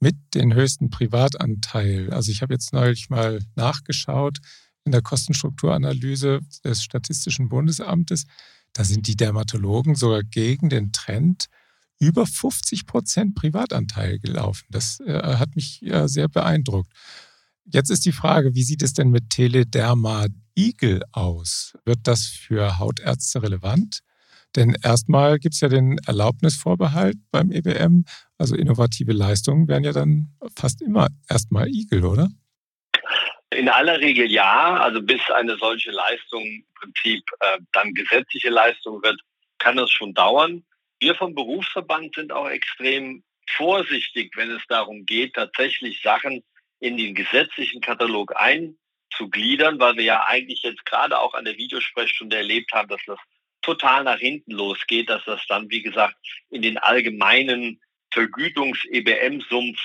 [0.00, 2.12] mit den höchsten Privatanteil.
[2.12, 4.38] Also ich habe jetzt neulich mal nachgeschaut
[4.84, 8.26] in der Kostenstrukturanalyse des Statistischen Bundesamtes.
[8.72, 11.46] Da sind die Dermatologen sogar gegen den Trend
[11.98, 14.66] über 50 Prozent Privatanteil gelaufen.
[14.70, 16.90] Das äh, hat mich ja sehr beeindruckt.
[17.64, 21.76] Jetzt ist die Frage, wie sieht es denn mit Telederma Igel aus?
[21.84, 24.00] Wird das für Hautärzte relevant?
[24.54, 28.04] Denn erstmal gibt es ja den Erlaubnisvorbehalt beim EBM.
[28.38, 32.28] Also innovative Leistungen wären ja dann fast immer erstmal Igel, oder?
[33.50, 34.76] In aller Regel ja.
[34.76, 39.20] Also bis eine solche Leistung im Prinzip äh, dann gesetzliche Leistung wird,
[39.58, 40.64] kann es schon dauern.
[40.98, 46.42] Wir vom Berufsverband sind auch extrem vorsichtig, wenn es darum geht, tatsächlich Sachen
[46.80, 52.36] in den gesetzlichen Katalog einzugliedern, weil wir ja eigentlich jetzt gerade auch an der Videosprechstunde
[52.36, 53.18] erlebt haben, dass das
[53.62, 56.16] total nach hinten losgeht, dass das dann, wie gesagt,
[56.50, 57.80] in den allgemeinen
[58.12, 59.80] Vergütungs-EBM-Sumpf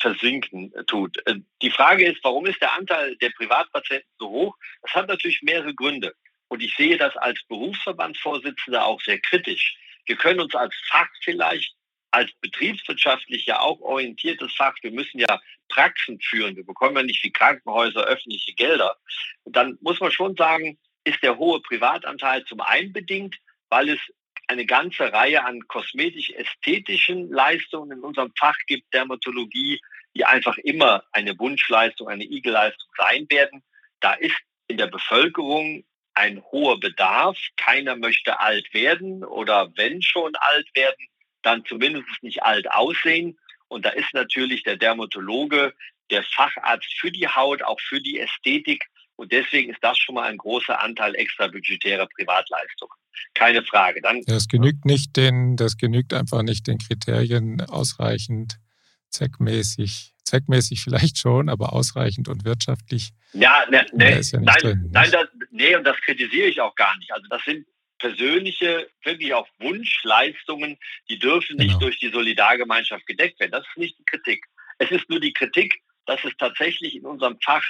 [0.00, 1.18] versinken tut.
[1.26, 4.56] Äh, die Frage ist, warum ist der Anteil der Privatpatienten so hoch?
[4.82, 6.14] Das hat natürlich mehrere Gründe.
[6.48, 9.76] Und ich sehe das als Berufsverbandsvorsitzender auch sehr kritisch.
[10.08, 11.74] Wir können uns als Fach vielleicht,
[12.10, 17.22] als betriebswirtschaftlich ja auch orientiertes Fach, wir müssen ja Praxen führen, wir bekommen ja nicht
[17.22, 18.96] wie Krankenhäuser öffentliche Gelder.
[19.44, 23.36] Und dann muss man schon sagen, ist der hohe Privatanteil zum einen bedingt,
[23.68, 24.00] weil es
[24.46, 29.78] eine ganze Reihe an kosmetisch-ästhetischen Leistungen in unserem Fach gibt, Dermatologie,
[30.16, 33.62] die einfach immer eine Wunschleistung, eine Igelleistung sein werden.
[34.00, 34.36] Da ist
[34.68, 35.84] in der Bevölkerung
[36.18, 37.38] ein hoher Bedarf.
[37.56, 41.06] Keiner möchte alt werden oder wenn schon alt werden,
[41.42, 43.38] dann zumindest nicht alt aussehen.
[43.68, 45.74] Und da ist natürlich der Dermatologe,
[46.10, 48.84] der Facharzt für die Haut, auch für die Ästhetik.
[49.16, 52.92] Und deswegen ist das schon mal ein großer Anteil extrabudgetärer Privatleistungen.
[53.34, 54.00] Keine Frage.
[54.00, 58.58] Dann, das genügt nicht den, das genügt einfach nicht den Kriterien ausreichend
[59.10, 63.10] zweckmäßig zweckmäßig vielleicht schon, aber ausreichend und wirtschaftlich.
[63.32, 66.96] Ja, ne, ne, ja nein, drin, nein, das, nee, und das kritisiere ich auch gar
[66.98, 67.12] nicht.
[67.12, 67.66] Also das sind
[67.98, 70.78] persönliche, wirklich auch Wunschleistungen,
[71.10, 71.80] die dürfen nicht genau.
[71.80, 73.52] durch die Solidargemeinschaft gedeckt werden.
[73.52, 74.44] Das ist nicht die Kritik.
[74.78, 77.64] Es ist nur die Kritik, dass es tatsächlich in unserem Fach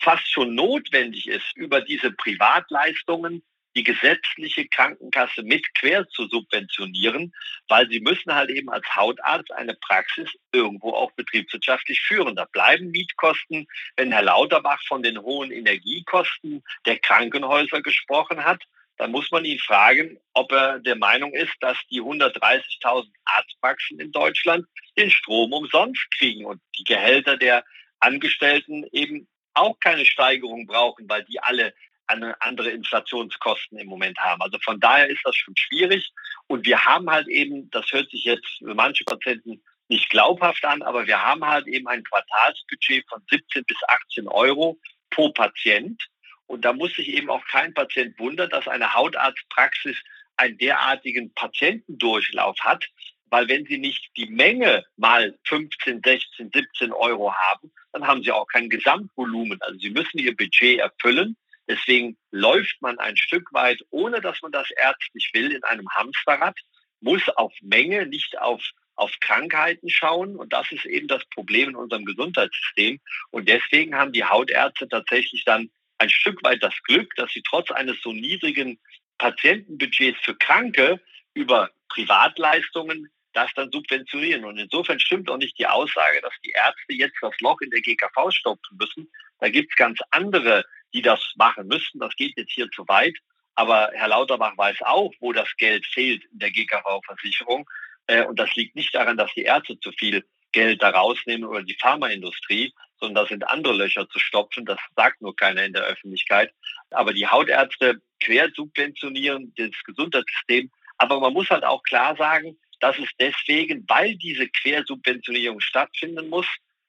[0.00, 3.42] fast schon notwendig ist, über diese Privatleistungen
[3.76, 7.32] die gesetzliche Krankenkasse mit quer zu subventionieren,
[7.68, 12.36] weil sie müssen halt eben als Hautarzt eine Praxis irgendwo auch betriebswirtschaftlich führen.
[12.36, 13.66] Da bleiben Mietkosten.
[13.96, 18.62] Wenn Herr Lauterbach von den hohen Energiekosten der Krankenhäuser gesprochen hat,
[18.96, 24.10] dann muss man ihn fragen, ob er der Meinung ist, dass die 130.000 Arztpraxen in
[24.10, 27.64] Deutschland den Strom umsonst kriegen und die Gehälter der
[28.00, 31.74] Angestellten eben auch keine Steigerung brauchen, weil die alle
[32.08, 34.42] andere Inflationskosten im Moment haben.
[34.42, 36.10] Also von daher ist das schon schwierig.
[36.46, 40.82] Und wir haben halt eben, das hört sich jetzt für manche Patienten nicht glaubhaft an,
[40.82, 44.78] aber wir haben halt eben ein Quartalsbudget von 17 bis 18 Euro
[45.10, 46.02] pro Patient.
[46.46, 49.96] Und da muss sich eben auch kein Patient wundern, dass eine Hautarztpraxis
[50.36, 52.86] einen derartigen Patientendurchlauf hat,
[53.30, 58.32] weil wenn Sie nicht die Menge mal 15, 16, 17 Euro haben, dann haben Sie
[58.32, 59.60] auch kein Gesamtvolumen.
[59.60, 61.36] Also Sie müssen Ihr Budget erfüllen.
[61.68, 66.58] Deswegen läuft man ein Stück weit, ohne dass man das ärztlich will, in einem Hamsterrad,
[67.00, 68.62] muss auf Menge, nicht auf,
[68.96, 70.36] auf Krankheiten schauen.
[70.36, 72.98] Und das ist eben das Problem in unserem Gesundheitssystem.
[73.30, 77.70] Und deswegen haben die Hautärzte tatsächlich dann ein Stück weit das Glück, dass sie trotz
[77.70, 78.78] eines so niedrigen
[79.18, 81.00] Patientenbudgets für Kranke
[81.34, 84.44] über Privatleistungen das dann subventionieren.
[84.44, 87.80] Und insofern stimmt auch nicht die Aussage, dass die Ärzte jetzt das Loch in der
[87.80, 89.10] GKV stopfen müssen.
[89.38, 91.98] Da gibt es ganz andere die das machen müssten.
[91.98, 93.16] Das geht jetzt hier zu weit.
[93.54, 97.68] Aber Herr Lauterbach weiß auch, wo das Geld fehlt in der GKV-Versicherung.
[98.06, 101.62] Äh, und das liegt nicht daran, dass die Ärzte zu viel Geld da rausnehmen oder
[101.62, 104.64] die Pharmaindustrie, sondern da sind andere Löcher zu stopfen.
[104.64, 106.52] Das sagt nur keiner in der Öffentlichkeit.
[106.90, 110.70] Aber die Hautärzte quersubventionieren, das Gesundheitssystem.
[110.96, 116.46] Aber man muss halt auch klar sagen, dass es deswegen, weil diese Quersubventionierung stattfinden muss,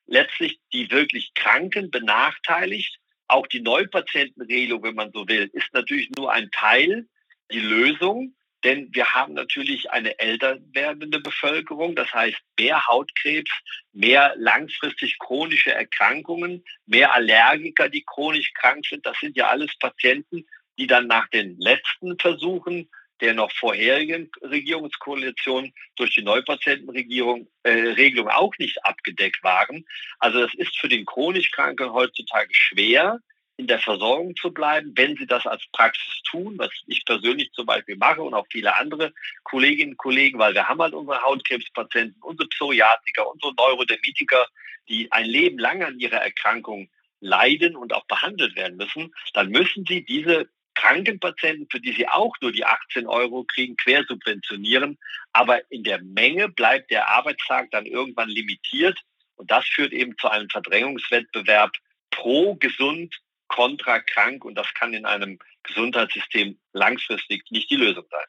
[0.07, 2.99] letztlich die wirklich Kranken benachteiligt.
[3.29, 7.07] Auch die Neupatientenregelung, wenn man so will, ist natürlich nur ein Teil,
[7.51, 8.35] die Lösung.
[8.65, 13.51] Denn wir haben natürlich eine älter werdende Bevölkerung, das heißt mehr Hautkrebs,
[13.93, 19.05] mehr langfristig chronische Erkrankungen, mehr Allergiker, die chronisch krank sind.
[19.05, 20.45] Das sind ja alles Patienten,
[20.77, 22.89] die dann nach den letzten Versuchen
[23.21, 29.85] der noch vorherigen Regierungskoalition durch die Neupatientenregierung äh, auch nicht abgedeckt waren.
[30.19, 33.19] Also es ist für den chronisch Kranken heutzutage schwer,
[33.59, 37.65] in der Versorgung zu bleiben, wenn sie das als Praxis tun, was ich persönlich zum
[37.65, 42.21] Beispiel mache und auch viele andere Kolleginnen und Kollegen, weil wir haben halt unsere Hautkrebspatienten,
[42.21, 44.47] unsere Psoriatiker, unsere Neurodermitiker,
[44.87, 49.83] die ein Leben lang an ihrer Erkrankung leiden und auch behandelt werden müssen, dann müssen
[49.85, 50.47] sie diese
[50.79, 54.97] Krankenpatienten, für die sie auch nur die 18 Euro kriegen, quersubventionieren.
[55.33, 58.97] Aber in der Menge bleibt der Arbeitstag dann irgendwann limitiert.
[59.35, 61.71] Und das führt eben zu einem Verdrängungswettbewerb
[62.11, 63.13] pro gesund,
[63.47, 64.45] kontra krank.
[64.45, 68.25] Und das kann in einem Gesundheitssystem langfristig nicht die Lösung sein.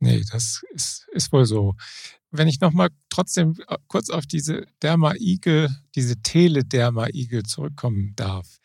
[0.00, 1.76] Nee, das ist, ist wohl so.
[2.30, 8.59] Wenn ich nochmal trotzdem äh, kurz auf diese Derma-Igel, diese Telederma-Igel zurückkommen darf.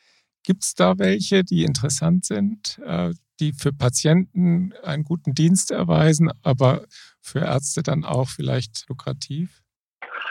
[0.46, 6.32] Gibt es da welche, die interessant sind, äh, die für Patienten einen guten Dienst erweisen,
[6.44, 6.86] aber
[7.22, 9.62] für Ärzte dann auch vielleicht lukrativ?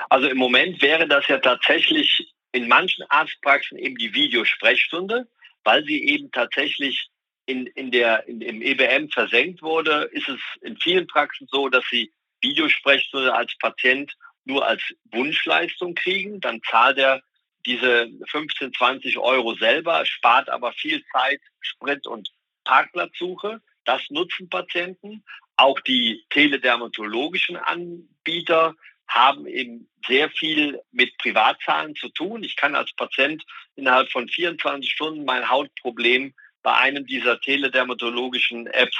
[0.08, 5.28] Also im Moment wäre das ja tatsächlich in manchen Arztpraxen eben die Videosprechstunde,
[5.64, 7.08] weil sie eben tatsächlich
[7.46, 11.84] in, in der, in, im EBM versenkt wurde, ist es in vielen Praxen so, dass
[11.90, 14.12] sie Videosprechstunde als Patient
[14.44, 16.40] nur als Wunschleistung kriegen.
[16.40, 17.22] Dann zahlt er
[17.66, 22.30] diese 15, 20 Euro selber, spart aber viel Zeit, Sprit und
[22.64, 23.60] Parkplatzsuche.
[23.84, 25.24] Das nutzen Patienten.
[25.56, 28.74] Auch die teledermatologischen Anbieter
[29.06, 32.42] haben eben sehr viel mit Privatzahlen zu tun.
[32.42, 33.44] Ich kann als Patient
[33.76, 38.96] innerhalb von 24 Stunden mein Hautproblem bei einem dieser teledermatologischen Apps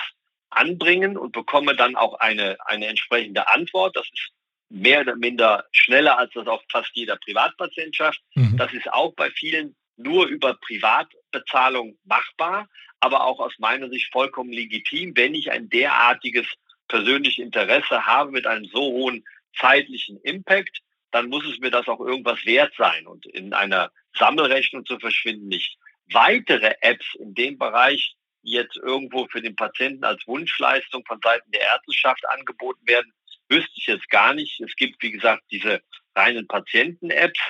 [0.51, 3.97] anbringen und bekomme dann auch eine, eine entsprechende Antwort.
[3.97, 4.33] Das ist
[4.69, 8.21] mehr oder minder schneller, als das auch fast jeder Privatpatient schafft.
[8.35, 8.57] Mhm.
[8.57, 12.69] Das ist auch bei vielen nur über Privatbezahlung machbar,
[13.01, 16.47] aber auch aus meiner Sicht vollkommen legitim, wenn ich ein derartiges
[16.89, 19.25] persönliches Interesse habe mit einem so hohen
[19.59, 24.85] zeitlichen Impact, dann muss es mir das auch irgendwas wert sein und in einer Sammelrechnung
[24.85, 25.79] zu verschwinden nicht.
[26.11, 31.51] Weitere Apps in dem Bereich, die jetzt irgendwo für den Patienten als Wunschleistung von Seiten
[31.53, 33.13] der Ärzteschaft angeboten werden,
[33.55, 34.61] wüsste ich jetzt gar nicht.
[34.61, 35.81] Es gibt, wie gesagt, diese
[36.15, 37.41] reinen Patienten-Apps,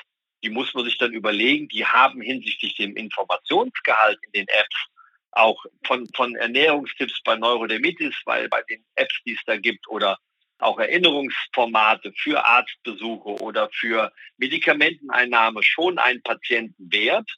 [0.42, 4.76] die muss man sich dann überlegen, die haben hinsichtlich dem Informationsgehalt in den Apps
[5.32, 10.18] auch von, von Ernährungstipps bei Neurodermitis, weil bei den Apps, die es da gibt, oder
[10.58, 17.28] auch Erinnerungsformate für Arztbesuche oder für Medikamenteneinnahme schon einen Patientenwert.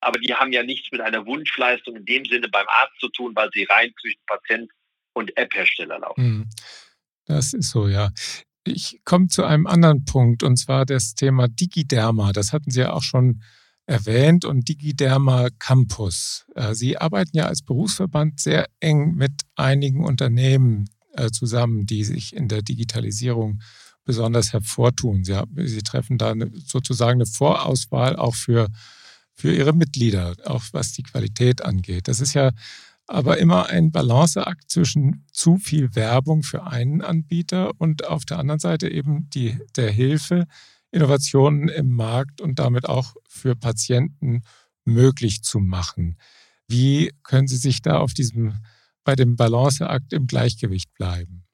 [0.00, 3.36] Aber die haben ja nichts mit einer Wunschleistung in dem Sinne beim Arzt zu tun,
[3.36, 4.70] weil sie rein zwischen Patient
[5.12, 6.48] und App-Hersteller laufen.
[7.26, 8.10] Das ist so, ja.
[8.64, 12.32] Ich komme zu einem anderen Punkt und zwar das Thema Digiderma.
[12.32, 13.42] Das hatten Sie ja auch schon
[13.86, 16.46] erwähnt und Digiderma Campus.
[16.54, 22.34] Äh, Sie arbeiten ja als Berufsverband sehr eng mit einigen Unternehmen äh, zusammen, die sich
[22.34, 23.60] in der Digitalisierung
[24.04, 25.24] besonders hervortun.
[25.24, 28.68] Sie, haben, Sie treffen da eine, sozusagen eine Vorauswahl auch für,
[29.34, 32.08] für Ihre Mitglieder, auch was die Qualität angeht.
[32.08, 32.52] Das ist ja
[33.12, 38.58] aber immer ein Balanceakt zwischen zu viel Werbung für einen Anbieter und auf der anderen
[38.58, 40.46] Seite eben die, der Hilfe,
[40.90, 44.42] Innovationen im Markt und damit auch für Patienten
[44.84, 46.16] möglich zu machen.
[46.68, 48.64] Wie können Sie sich da auf diesem,
[49.04, 51.44] bei dem Balanceakt im Gleichgewicht bleiben?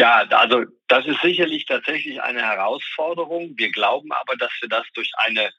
[0.00, 3.54] Ja, also das ist sicherlich tatsächlich eine Herausforderung.
[3.56, 5.50] Wir glauben aber, dass wir das durch eine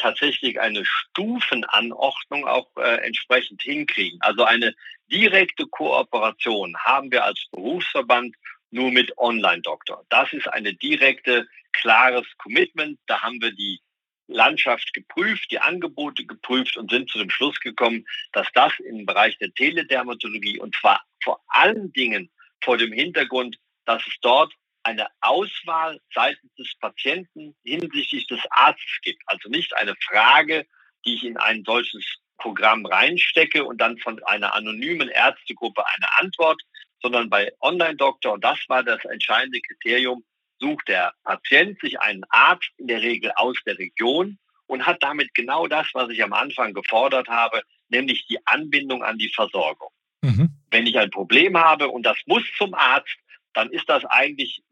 [0.00, 4.20] tatsächlich eine Stufenanordnung auch äh, entsprechend hinkriegen.
[4.22, 4.74] Also eine
[5.10, 8.34] direkte Kooperation haben wir als Berufsverband
[8.70, 10.04] nur mit Online-Doktor.
[10.08, 12.98] Das ist eine direkte, klares Commitment.
[13.06, 13.80] Da haben wir die
[14.28, 19.36] Landschaft geprüft, die Angebote geprüft und sind zu dem Schluss gekommen, dass das im Bereich
[19.38, 22.30] der Teledermatologie und zwar vor allen Dingen
[22.62, 29.22] vor dem Hintergrund, dass es dort eine Auswahl seitens des Patienten hinsichtlich des Arztes gibt.
[29.26, 30.66] Also nicht eine Frage,
[31.04, 32.04] die ich in ein solches
[32.38, 36.60] Programm reinstecke und dann von einer anonymen Ärztegruppe eine Antwort,
[37.02, 40.24] sondern bei Online-Doktor, und das war das entscheidende Kriterium,
[40.58, 45.34] sucht der Patient sich einen Arzt in der Regel aus der Region und hat damit
[45.34, 49.90] genau das, was ich am Anfang gefordert habe, nämlich die Anbindung an die Versorgung.
[50.22, 50.50] Mhm.
[50.70, 53.16] Wenn ich ein Problem habe und das muss zum Arzt,
[53.54, 54.62] dann ist das eigentlich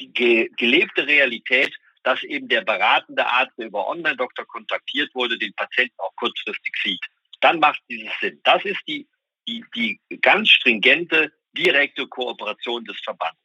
[0.00, 5.52] die ge gelebte Realität, dass eben der beratende Arzt, der über Online-Doktor kontaktiert wurde, den
[5.54, 7.04] Patienten auch kurzfristig sieht.
[7.40, 8.40] Dann macht dieses Sinn.
[8.44, 9.06] Das ist die,
[9.46, 13.38] die, die ganz stringente, direkte Kooperation des Verbandes.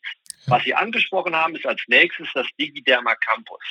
[0.48, 3.64] Was Sie angesprochen haben, ist als nächstes das Digiderma Campus.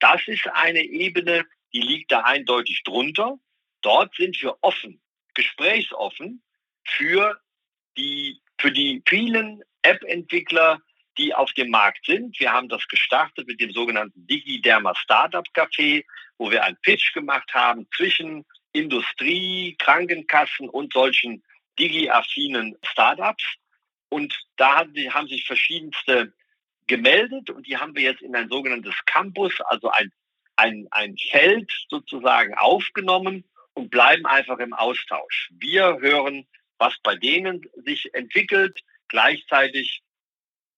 [0.00, 3.38] Das ist eine Ebene, die liegt da eindeutig drunter.
[3.82, 5.00] Dort sind wir offen,
[5.34, 6.42] gesprächsoffen
[6.84, 7.40] für
[7.96, 10.80] die, für die vielen App-Entwickler,
[11.18, 12.38] die auf dem Markt sind.
[12.38, 16.04] Wir haben das gestartet mit dem sogenannten Digiderma Startup Café,
[16.38, 21.42] wo wir einen Pitch gemacht haben zwischen Industrie, Krankenkassen und solchen
[21.78, 23.44] digi-affinen Startups.
[24.08, 26.32] Und da haben sich verschiedenste
[26.86, 30.12] gemeldet und die haben wir jetzt in ein sogenanntes Campus, also ein,
[30.56, 33.44] ein, ein Feld sozusagen aufgenommen
[33.74, 35.50] und bleiben einfach im Austausch.
[35.58, 36.46] Wir hören,
[36.78, 38.80] was bei denen sich entwickelt.
[39.08, 40.02] Gleichzeitig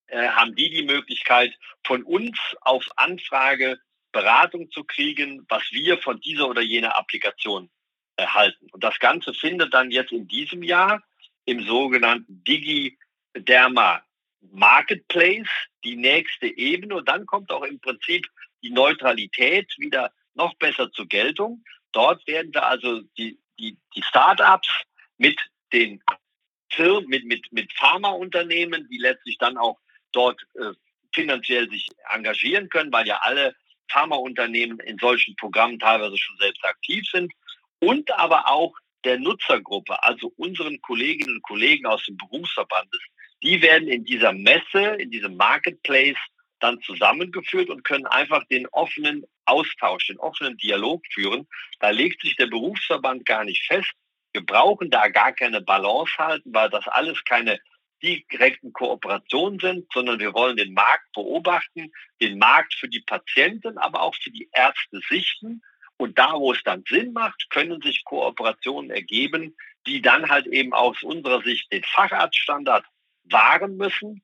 [0.08, 1.52] äh, haben die die Möglichkeit,
[1.84, 3.80] von uns auf Anfrage
[4.12, 7.70] Beratung zu kriegen, was wir von dieser oder jener Applikation
[8.16, 8.68] erhalten.
[8.72, 11.02] Und das Ganze findet dann jetzt in diesem Jahr
[11.44, 14.02] im sogenannten Digi-Derma
[14.40, 15.48] Marketplace
[15.84, 16.96] die nächste Ebene.
[16.96, 18.26] Und dann kommt auch im Prinzip
[18.62, 21.64] die Neutralität wieder noch besser zur Geltung.
[21.92, 24.68] Dort werden wir also die, die, die Start-ups
[25.16, 25.40] mit
[25.72, 26.02] den
[26.70, 29.78] Firmen, mit, mit, mit Pharmaunternehmen, die letztlich dann auch
[30.18, 30.72] dort äh,
[31.14, 33.54] finanziell sich engagieren können, weil ja alle
[33.90, 37.32] Pharmaunternehmen in solchen Programmen teilweise schon selbst aktiv sind
[37.78, 43.00] und aber auch der Nutzergruppe, also unseren Kolleginnen und Kollegen aus dem Berufsverbandes,
[43.42, 46.18] die werden in dieser Messe, in diesem Marketplace
[46.60, 51.46] dann zusammengeführt und können einfach den offenen Austausch, den offenen Dialog führen.
[51.78, 53.92] Da legt sich der Berufsverband gar nicht fest.
[54.32, 57.60] Wir brauchen da gar keine Balance halten, weil das alles keine
[58.00, 64.02] direkten Kooperationen sind, sondern wir wollen den Markt beobachten, den Markt für die Patienten, aber
[64.02, 65.62] auch für die Ärzte sichten
[65.98, 70.72] und da, wo es dann Sinn macht, können sich Kooperationen ergeben, die dann halt eben
[70.72, 72.86] aus unserer Sicht den Facharztstandard
[73.24, 74.22] wahren müssen,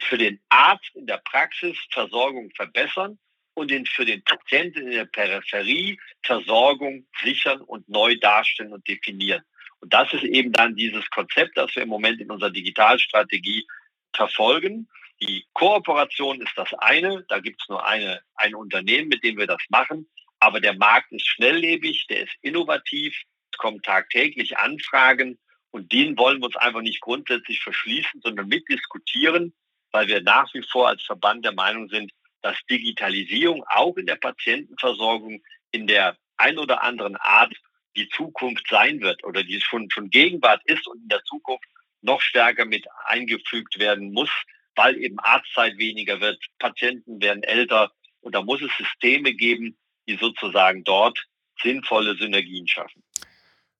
[0.00, 3.18] für den Arzt in der Praxis Versorgung verbessern
[3.54, 9.42] und den, für den Patienten in der Peripherie Versorgung sichern und neu darstellen und definieren.
[9.84, 13.66] Und das ist eben dann dieses Konzept, das wir im Moment in unserer Digitalstrategie
[14.14, 14.88] verfolgen.
[15.20, 17.22] Die Kooperation ist das eine.
[17.28, 20.08] Da gibt es nur eine, ein Unternehmen, mit dem wir das machen.
[20.40, 23.14] Aber der Markt ist schnelllebig, der ist innovativ,
[23.52, 25.38] es kommen tagtäglich Anfragen
[25.70, 29.52] und denen wollen wir uns einfach nicht grundsätzlich verschließen, sondern mitdiskutieren,
[29.92, 32.10] weil wir nach wie vor als Verband der Meinung sind,
[32.40, 37.52] dass Digitalisierung auch in der Patientenversorgung in der ein oder anderen Art
[37.96, 41.64] die Zukunft sein wird oder die schon, schon Gegenwart ist und in der Zukunft
[42.02, 44.30] noch stärker mit eingefügt werden muss,
[44.74, 49.76] weil eben Arztzeit weniger wird, Patienten werden älter und da muss es Systeme geben,
[50.08, 51.18] die sozusagen dort
[51.62, 53.02] sinnvolle Synergien schaffen.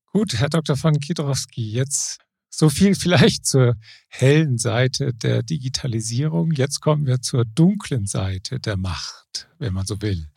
[0.06, 0.76] Gut, Herr Dr.
[0.76, 3.74] von Kidrowski, jetzt so viel vielleicht zur
[4.08, 6.52] hellen Seite der Digitalisierung.
[6.52, 10.28] Jetzt kommen wir zur dunklen Seite der Macht, wenn man so will,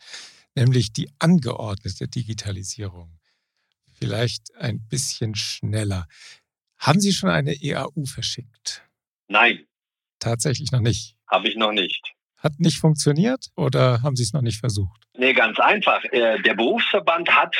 [0.54, 3.17] nämlich die angeordnete Digitalisierung.
[3.98, 6.06] Vielleicht ein bisschen schneller.
[6.78, 8.84] Haben Sie schon eine EAU verschickt?
[9.26, 9.66] Nein.
[10.20, 11.16] Tatsächlich noch nicht.
[11.28, 12.14] Habe ich noch nicht.
[12.38, 15.02] Hat nicht funktioniert oder haben Sie es noch nicht versucht?
[15.14, 16.04] Nee, ganz einfach.
[16.04, 17.56] Äh, der Berufsverband hat,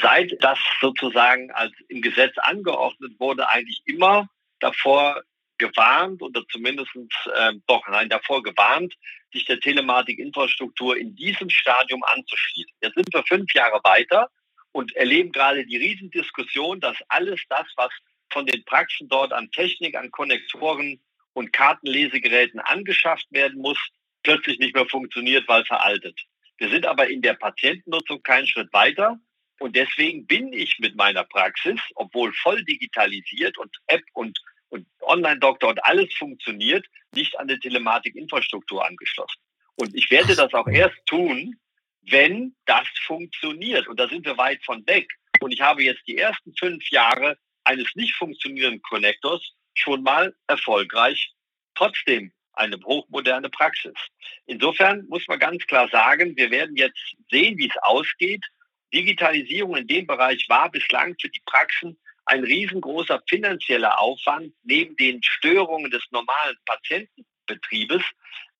[0.00, 4.26] seit das sozusagen als im Gesetz angeordnet wurde, eigentlich immer
[4.60, 5.22] davor
[5.58, 8.94] gewarnt oder zumindest äh, doch, nein, davor gewarnt,
[9.32, 12.72] sich der Telematikinfrastruktur in diesem Stadium anzuschließen.
[12.80, 14.30] Jetzt sind wir fünf Jahre weiter
[14.74, 17.92] und erleben gerade die Riesendiskussion, dass alles das, was
[18.32, 21.00] von den Praxen dort an Technik, an Konnektoren
[21.32, 23.78] und Kartenlesegeräten angeschafft werden muss,
[24.24, 26.20] plötzlich nicht mehr funktioniert, weil veraltet.
[26.58, 29.18] Wir sind aber in der Patientennutzung keinen Schritt weiter.
[29.60, 34.36] Und deswegen bin ich mit meiner Praxis, obwohl voll digitalisiert und App und,
[34.70, 39.40] und Online-Doktor und alles funktioniert, nicht an der Telematikinfrastruktur angeschlossen.
[39.76, 41.56] Und ich werde das auch erst tun,
[42.10, 43.88] wenn das funktioniert.
[43.88, 45.08] Und da sind wir weit von weg.
[45.40, 51.34] Und ich habe jetzt die ersten fünf Jahre eines nicht funktionierenden Connectors schon mal erfolgreich
[51.74, 53.94] trotzdem eine hochmoderne Praxis.
[54.46, 58.44] Insofern muss man ganz klar sagen, wir werden jetzt sehen, wie es ausgeht.
[58.92, 65.22] Digitalisierung in dem Bereich war bislang für die Praxen ein riesengroßer finanzieller Aufwand neben den
[65.22, 68.02] Störungen des normalen Patientenbetriebes.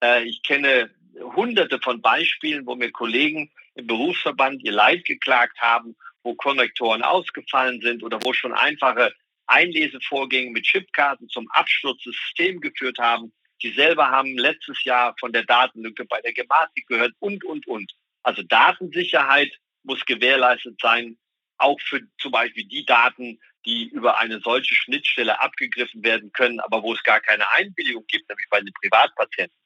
[0.03, 0.91] Äh, ich kenne
[1.21, 7.81] hunderte von Beispielen, wo mir Kollegen im Berufsverband ihr Leid geklagt haben, wo Konnektoren ausgefallen
[7.81, 9.13] sind oder wo schon einfache
[9.47, 13.33] Einlesevorgänge mit Chipkarten zum Absturz des Systems geführt haben.
[13.61, 17.93] Sie selber haben letztes Jahr von der Datenlücke bei der Gematik gehört und, und, und.
[18.23, 19.53] Also Datensicherheit
[19.83, 21.19] muss gewährleistet sein,
[21.59, 26.83] auch für zum Beispiel die Daten, die über eine solche Schnittstelle abgegriffen werden können, aber
[26.83, 29.57] wo es gar keine Einwilligung gibt, nämlich bei den Privatpatienten.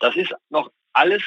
[0.00, 1.22] Das ist noch alles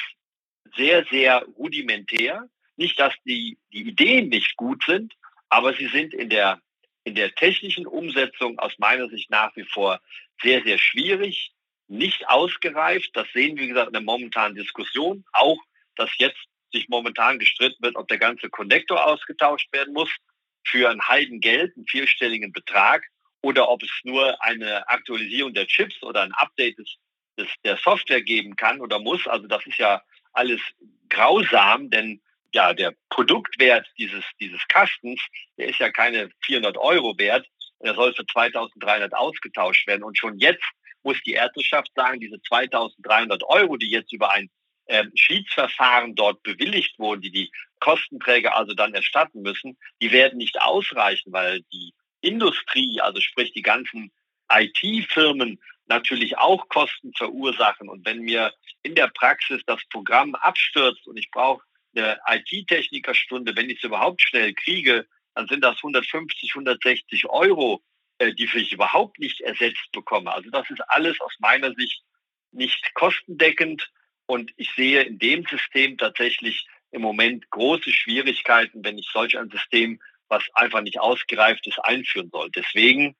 [0.76, 2.48] sehr, sehr rudimentär.
[2.76, 5.14] Nicht, dass die, die Ideen nicht gut sind,
[5.48, 6.60] aber sie sind in der,
[7.04, 10.00] in der technischen Umsetzung aus meiner Sicht nach wie vor
[10.42, 11.52] sehr, sehr schwierig,
[11.88, 13.10] nicht ausgereift.
[13.14, 15.24] Das sehen wir, wie gesagt, in der momentanen Diskussion.
[15.32, 15.58] Auch,
[15.96, 16.40] dass jetzt
[16.72, 20.10] sich momentan gestritten wird, ob der ganze Konnektor ausgetauscht werden muss
[20.64, 23.04] für ein Heidengeld, einen vierstelligen Betrag,
[23.42, 26.96] oder ob es nur eine Aktualisierung der Chips oder ein Update des,
[27.40, 29.26] des, der Software geben kann oder muss.
[29.26, 30.60] Also das ist ja alles
[31.08, 32.20] grausam, denn
[32.52, 35.20] ja, der Produktwert dieses, dieses Kastens,
[35.56, 37.46] der ist ja keine 400 Euro wert.
[37.82, 40.02] Der soll für 2300 ausgetauscht werden.
[40.02, 40.64] Und schon jetzt
[41.02, 44.50] muss die Ärzteschaft sagen, diese 2300 Euro, die jetzt über ein
[44.86, 50.60] äh, Schiedsverfahren dort bewilligt wurden, die die Kostenträger also dann erstatten müssen, die werden nicht
[50.60, 54.12] ausreichen, weil die Industrie, also sprich die ganzen
[54.50, 55.60] IT-Firmen
[55.90, 57.90] natürlich auch Kosten verursachen.
[57.90, 61.62] Und wenn mir in der Praxis das Programm abstürzt und ich brauche
[61.94, 67.82] eine IT-Technikerstunde, wenn ich es überhaupt schnell kriege, dann sind das 150, 160 Euro,
[68.18, 70.32] äh, die ich überhaupt nicht ersetzt bekomme.
[70.32, 72.02] Also das ist alles aus meiner Sicht
[72.52, 73.90] nicht kostendeckend.
[74.26, 79.50] Und ich sehe in dem System tatsächlich im Moment große Schwierigkeiten, wenn ich solch ein
[79.50, 82.50] System, was einfach nicht ausgereift ist, einführen soll.
[82.50, 83.16] Deswegen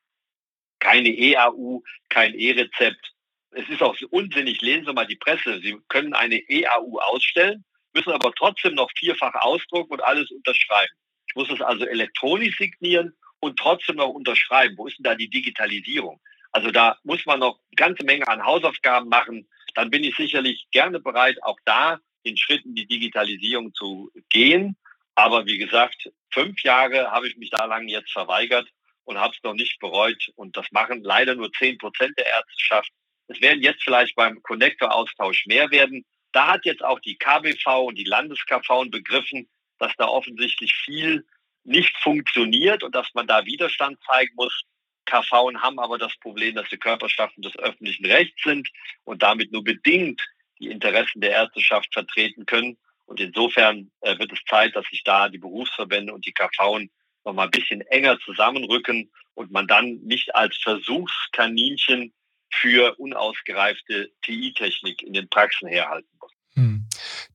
[0.81, 3.13] keine EAU, kein E-Rezept.
[3.53, 5.61] Es ist auch unsinnig, lesen Sie mal die Presse.
[5.61, 10.93] Sie können eine EAU ausstellen, müssen aber trotzdem noch vierfach ausdrucken und alles unterschreiben.
[11.29, 14.77] Ich muss es also elektronisch signieren und trotzdem noch unterschreiben.
[14.77, 16.21] Wo ist denn da die Digitalisierung?
[16.53, 19.49] Also da muss man noch eine ganze Menge an Hausaufgaben machen.
[19.75, 24.77] Dann bin ich sicherlich gerne bereit, auch da in die Digitalisierung zu gehen.
[25.15, 28.69] Aber wie gesagt, fünf Jahre habe ich mich da lang jetzt verweigert
[29.05, 30.31] und habe es noch nicht bereut.
[30.37, 32.91] Und das machen leider nur zehn Prozent der Ärzteschaft.
[33.29, 36.05] Es werden jetzt vielleicht beim Connector-Austausch mehr werden.
[36.33, 39.49] Da hat jetzt auch die KBV und die Landes-KV begriffen,
[39.79, 41.25] dass da offensichtlich viel
[41.65, 44.63] nicht funktioniert und dass man da Widerstand zeigen muss.
[45.07, 48.69] KV haben aber das Problem, dass sie Körperschaften des öffentlichen Rechts sind
[49.05, 50.21] und damit nur bedingt
[50.61, 52.79] die Interessen der Ärzteschaft vertreten können.
[53.07, 56.87] Und insofern äh, wird es Zeit, dass sich da die Berufsverbände und die KV
[57.25, 62.13] noch mal ein bisschen enger zusammenrücken und man dann nicht als Versuchskaninchen
[62.53, 66.33] für unausgereifte TI-Technik in den Praxen herhalten muss.
[66.55, 66.89] Hm.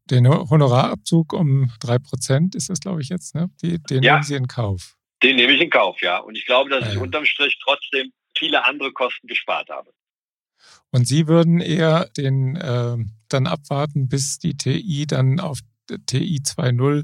[0.05, 3.49] Den Honorarabzug um drei Prozent ist das, glaube ich, jetzt, ne?
[3.61, 4.95] Die, den ja, nehmen Sie in Kauf.
[5.23, 6.17] Den nehme ich in Kauf, ja.
[6.17, 9.91] Und ich glaube, dass ja, ich unterm Strich trotzdem viele andere Kosten gespart habe.
[10.91, 12.97] Und Sie würden eher den äh,
[13.29, 15.59] dann abwarten, bis die TI dann auf
[16.07, 17.03] TI 2.0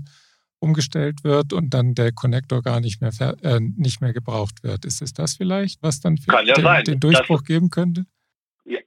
[0.62, 4.86] umgestellt wird und dann der Connector gar nicht mehr, äh, nicht mehr gebraucht wird.
[4.86, 8.06] Ist es das vielleicht, was dann ja den, den, Durchbruch das, geben könnte?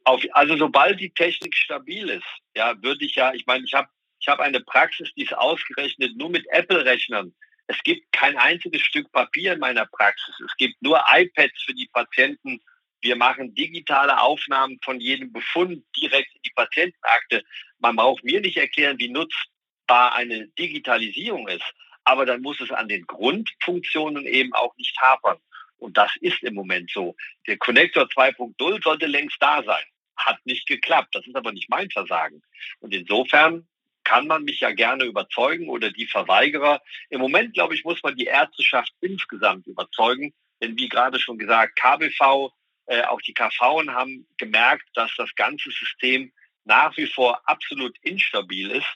[0.05, 2.25] Auf, also sobald die Technik stabil ist,
[2.57, 3.89] ja, würde ich ja, ich meine, ich habe
[4.21, 7.35] ich hab eine Praxis, die ist ausgerechnet nur mit Apple-Rechnern.
[7.67, 10.35] Es gibt kein einziges Stück Papier in meiner Praxis.
[10.47, 12.61] Es gibt nur iPads für die Patienten.
[13.01, 17.43] Wir machen digitale Aufnahmen von jedem Befund direkt in die Patientenakte.
[17.81, 19.49] Man braucht mir nicht erklären, wie nutzt
[19.87, 21.65] zwar eine Digitalisierung ist,
[22.05, 25.39] aber dann muss es an den Grundfunktionen eben auch nicht hapern.
[25.79, 27.17] Und das ist im Moment so.
[27.47, 29.85] Der Connector 2.0 sollte längst da sein.
[30.17, 31.15] Hat nicht geklappt.
[31.15, 32.43] Das ist aber nicht mein Versagen.
[32.81, 33.67] Und insofern
[34.05, 36.81] kann man mich ja gerne überzeugen oder die Verweigerer.
[37.09, 40.33] Im Moment, glaube ich, muss man die Ärzteschaft insgesamt überzeugen.
[40.63, 42.53] Denn wie gerade schon gesagt, KBV,
[42.87, 46.33] äh, auch die KV haben gemerkt, dass das ganze System
[46.65, 48.95] nach wie vor absolut instabil ist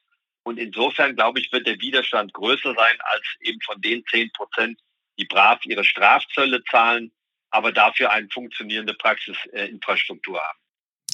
[0.48, 4.80] und insofern, glaube ich, wird der Widerstand größer sein als eben von den 10 Prozent,
[5.18, 7.12] die brav ihre Strafzölle zahlen,
[7.50, 10.58] aber dafür eine funktionierende Praxisinfrastruktur haben.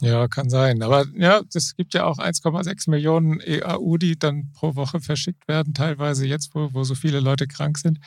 [0.01, 0.82] Ja, kann sein.
[0.82, 5.74] Aber ja, es gibt ja auch 1,6 Millionen EAU, die dann pro Woche verschickt werden,
[5.74, 7.99] teilweise jetzt, wo, wo so viele Leute krank sind.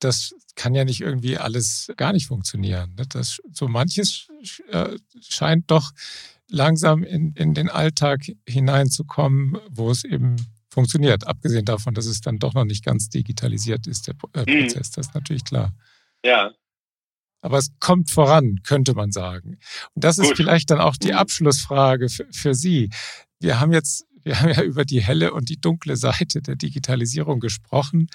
[0.00, 2.94] Das kann ja nicht irgendwie alles gar nicht funktionieren.
[2.96, 3.04] Ne?
[3.08, 4.28] Das, so manches
[4.70, 5.92] äh, scheint doch
[6.48, 10.36] langsam in, in den Alltag hineinzukommen, wo es eben
[10.74, 11.26] funktioniert.
[11.26, 14.66] Abgesehen davon, dass es dann doch noch nicht ganz digitalisiert ist, der äh, mhm.
[14.66, 15.72] Prozess, das ist natürlich klar.
[16.24, 16.52] Ja.
[17.40, 19.58] Aber es kommt voran, könnte man sagen.
[19.94, 20.26] Und das Gut.
[20.26, 21.18] ist vielleicht dann auch die mhm.
[21.18, 22.90] Abschlussfrage für, für Sie.
[23.40, 27.40] Wir haben jetzt, wir haben ja über die helle und die dunkle Seite der Digitalisierung
[27.40, 28.08] gesprochen.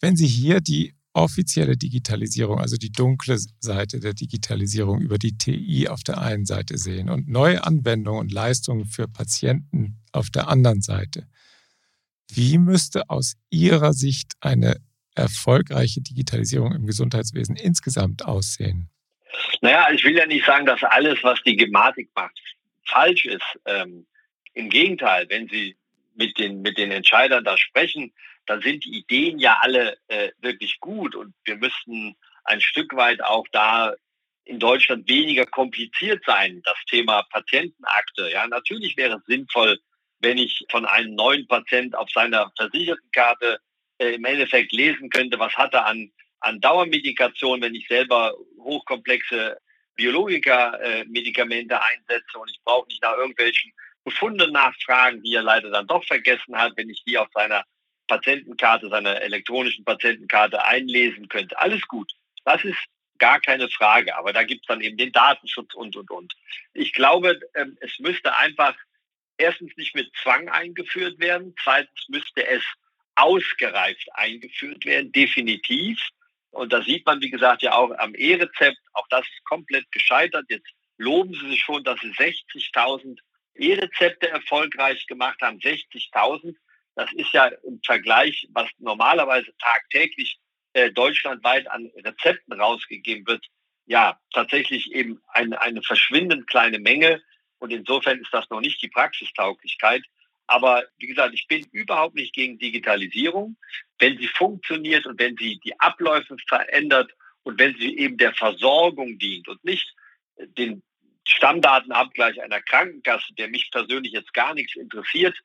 [0.00, 5.88] Wenn Sie hier die offizielle Digitalisierung, also die dunkle Seite der Digitalisierung über die TI
[5.88, 10.82] auf der einen Seite sehen und neue Anwendungen und Leistungen für Patienten auf der anderen
[10.82, 11.26] Seite.
[12.32, 14.76] Wie müsste aus Ihrer Sicht eine
[15.14, 18.90] erfolgreiche Digitalisierung im Gesundheitswesen insgesamt aussehen?
[19.60, 22.38] Naja, ich will ja nicht sagen, dass alles, was die Gematik macht,
[22.84, 23.44] falsch ist.
[23.64, 24.06] Ähm,
[24.54, 25.76] Im Gegenteil, wenn Sie
[26.14, 28.12] mit den, mit den Entscheidern da sprechen,
[28.46, 33.22] dann sind die Ideen ja alle äh, wirklich gut und wir müssten ein Stück weit
[33.22, 33.94] auch da
[34.44, 38.30] in Deutschland weniger kompliziert sein, das Thema Patientenakte.
[38.30, 39.80] Ja, natürlich wäre es sinnvoll,
[40.20, 43.58] wenn ich von einem neuen Patient auf seiner Versichertenkarte
[43.98, 46.10] äh, im Endeffekt lesen könnte, was hat er an,
[46.40, 49.58] an Dauermedikation, wenn ich selber hochkomplexe
[49.96, 53.72] Biologika-Medikamente äh, einsetze und ich brauche nicht nach irgendwelchen
[54.04, 57.64] Befunden nachfragen, die er leider dann doch vergessen hat, wenn ich die auf seiner
[58.06, 61.58] Patientenkarte, seiner elektronischen Patientenkarte einlesen könnte.
[61.58, 62.12] Alles gut.
[62.44, 62.78] Das ist
[63.18, 64.16] gar keine Frage.
[64.16, 66.34] Aber da gibt es dann eben den Datenschutz und, und, und.
[66.72, 68.76] Ich glaube, ähm, es müsste einfach
[69.38, 71.54] erstens nicht mit Zwang eingeführt werden.
[71.62, 72.62] Zweitens müsste es
[73.14, 75.98] ausgereift eingeführt werden, definitiv.
[76.50, 80.46] Und da sieht man, wie gesagt, ja auch am E-Rezept, auch das ist komplett gescheitert.
[80.48, 83.18] Jetzt loben Sie sich schon, dass Sie 60.000
[83.54, 85.58] E-Rezepte erfolgreich gemacht haben.
[85.58, 86.54] 60.000,
[86.94, 90.38] das ist ja im Vergleich, was normalerweise tagtäglich
[90.74, 93.46] äh, deutschlandweit an Rezepten rausgegeben wird,
[93.86, 97.22] ja, tatsächlich eben eine, eine verschwindend kleine Menge.
[97.58, 100.02] Und insofern ist das noch nicht die Praxistauglichkeit.
[100.46, 103.56] Aber wie gesagt, ich bin überhaupt nicht gegen Digitalisierung.
[103.98, 109.18] Wenn sie funktioniert und wenn sie die Abläufe verändert und wenn sie eben der Versorgung
[109.18, 109.94] dient und nicht
[110.38, 110.82] den
[111.26, 115.36] Stammdatenabgleich einer Krankenkasse, der mich persönlich jetzt gar nichts interessiert,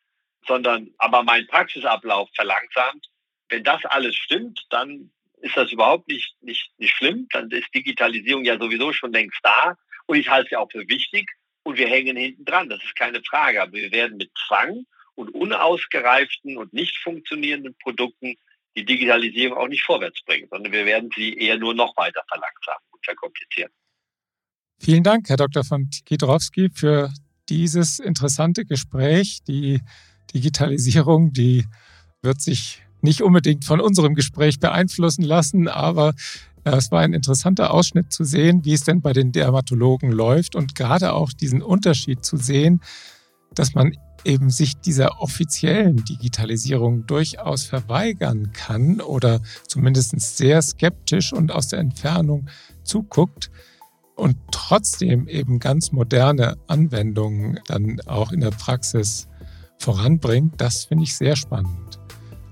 [0.46, 3.08] sondern aber meinen Praxisablauf verlangsamt.
[3.50, 7.28] Wenn das alles stimmt, dann ist das überhaupt nicht, nicht, nicht schlimm.
[7.32, 9.76] Dann ist Digitalisierung ja sowieso schon längst da.
[10.06, 11.30] Und ich halte es ja auch für wichtig
[11.64, 12.70] und wir hängen hinten dran.
[12.70, 13.62] Das ist keine Frage.
[13.62, 14.86] Aber wir werden mit Zwang
[15.16, 18.36] und unausgereiften und nicht funktionierenden Produkten
[18.76, 22.82] die Digitalisierung auch nicht vorwärts bringen, sondern wir werden sie eher nur noch weiter verlangsamen
[22.92, 23.72] und verkomplizieren.
[24.80, 25.64] Vielen Dank, Herr Dr.
[25.64, 27.14] von Kidrowski, für
[27.50, 29.40] dieses interessante Gespräch.
[29.48, 29.82] Die
[30.34, 31.66] Digitalisierung, die
[32.22, 36.14] wird sich nicht unbedingt von unserem Gespräch beeinflussen lassen, aber
[36.64, 40.76] es war ein interessanter Ausschnitt zu sehen, wie es denn bei den Dermatologen läuft und
[40.76, 42.82] gerade auch diesen Unterschied zu sehen,
[43.54, 43.94] dass man
[44.24, 51.80] eben sich dieser offiziellen Digitalisierung durchaus verweigern kann oder zumindest sehr skeptisch und aus der
[51.80, 52.48] Entfernung
[52.84, 53.50] zuguckt
[54.16, 59.28] und trotzdem eben ganz moderne Anwendungen dann auch in der Praxis
[59.80, 61.81] voranbringt, das finde ich sehr spannend.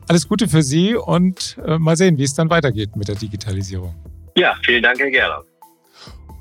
[0.10, 3.94] Alles Gute für Sie und äh, mal sehen, wie es dann weitergeht mit der Digitalisierung.
[4.36, 5.44] Ja, vielen Dank, Herr Gerlach.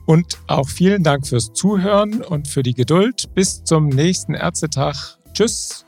[0.07, 3.29] Und auch vielen Dank fürs Zuhören und für die Geduld.
[3.35, 5.19] Bis zum nächsten Ärztetag.
[5.35, 5.85] Tschüss.